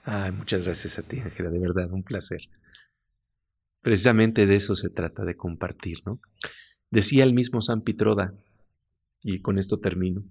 Ay, 0.04 0.32
muchas 0.32 0.64
gracias 0.64 0.98
a 0.98 1.02
ti, 1.02 1.20
Ángela, 1.20 1.50
de 1.50 1.58
verdad, 1.58 1.92
un 1.92 2.02
placer. 2.02 2.48
Precisamente 3.82 4.46
de 4.46 4.56
eso 4.56 4.74
se 4.74 4.90
trata, 4.90 5.24
de 5.24 5.36
compartir, 5.36 5.98
¿no? 6.04 6.20
Decía 6.90 7.24
el 7.24 7.34
mismo 7.34 7.60
San 7.60 7.82
Pitroda, 7.82 8.34
y 9.22 9.40
con 9.40 9.58
esto 9.58 9.78
termino. 9.80 10.24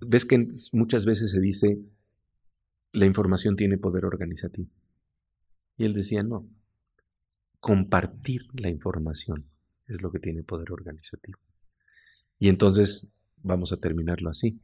Ves 0.00 0.24
que 0.24 0.46
muchas 0.72 1.04
veces 1.04 1.30
se 1.30 1.40
dice, 1.40 1.78
la 2.92 3.06
información 3.06 3.56
tiene 3.56 3.78
poder 3.78 4.04
organizativo. 4.04 4.70
Y 5.76 5.84
él 5.84 5.94
decía, 5.94 6.22
no, 6.22 6.48
compartir 7.60 8.42
la 8.54 8.68
información 8.68 9.46
es 9.86 10.02
lo 10.02 10.10
que 10.10 10.18
tiene 10.18 10.42
poder 10.42 10.72
organizativo. 10.72 11.38
Y 12.38 12.48
entonces 12.48 13.12
vamos 13.42 13.72
a 13.72 13.78
terminarlo 13.78 14.30
así. 14.30 14.60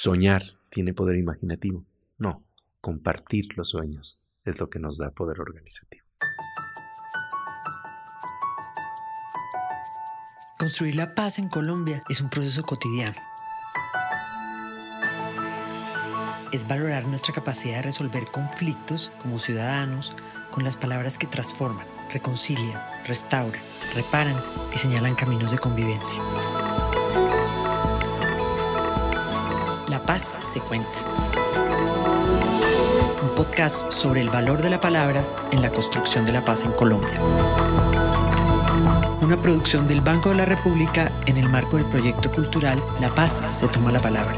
Soñar 0.00 0.44
tiene 0.68 0.94
poder 0.94 1.16
imaginativo. 1.16 1.84
No, 2.18 2.44
compartir 2.80 3.48
los 3.56 3.70
sueños 3.70 4.16
es 4.44 4.60
lo 4.60 4.70
que 4.70 4.78
nos 4.78 4.96
da 4.96 5.10
poder 5.10 5.40
organizativo. 5.40 6.06
Construir 10.56 10.94
la 10.94 11.16
paz 11.16 11.40
en 11.40 11.48
Colombia 11.48 12.04
es 12.08 12.20
un 12.20 12.30
proceso 12.30 12.62
cotidiano. 12.62 13.16
es 16.52 16.66
valorar 16.66 17.06
nuestra 17.06 17.34
capacidad 17.34 17.76
de 17.76 17.82
resolver 17.82 18.24
conflictos 18.26 19.12
como 19.20 19.38
ciudadanos 19.38 20.14
con 20.50 20.64
las 20.64 20.76
palabras 20.76 21.18
que 21.18 21.26
transforman, 21.26 21.86
reconcilian, 22.10 22.80
restauran, 23.04 23.60
reparan 23.94 24.40
y 24.72 24.78
señalan 24.78 25.16
caminos 25.16 25.50
de 25.50 25.58
convivencia. 25.58 26.22
Paz 30.08 30.38
se 30.40 30.58
cuenta. 30.60 31.00
Un 33.22 33.34
podcast 33.36 33.92
sobre 33.92 34.22
el 34.22 34.30
valor 34.30 34.62
de 34.62 34.70
la 34.70 34.80
palabra 34.80 35.22
en 35.50 35.60
la 35.60 35.68
construcción 35.68 36.24
de 36.24 36.32
la 36.32 36.42
paz 36.42 36.62
en 36.62 36.72
Colombia. 36.72 37.20
Una 39.20 39.36
producción 39.36 39.86
del 39.86 40.00
Banco 40.00 40.30
de 40.30 40.36
la 40.36 40.46
República 40.46 41.12
en 41.26 41.36
el 41.36 41.50
marco 41.50 41.76
del 41.76 41.84
proyecto 41.84 42.32
cultural 42.32 42.82
La 43.02 43.14
Paz 43.14 43.42
se 43.46 43.68
toma 43.68 43.92
la 43.92 44.00
palabra. 44.00 44.34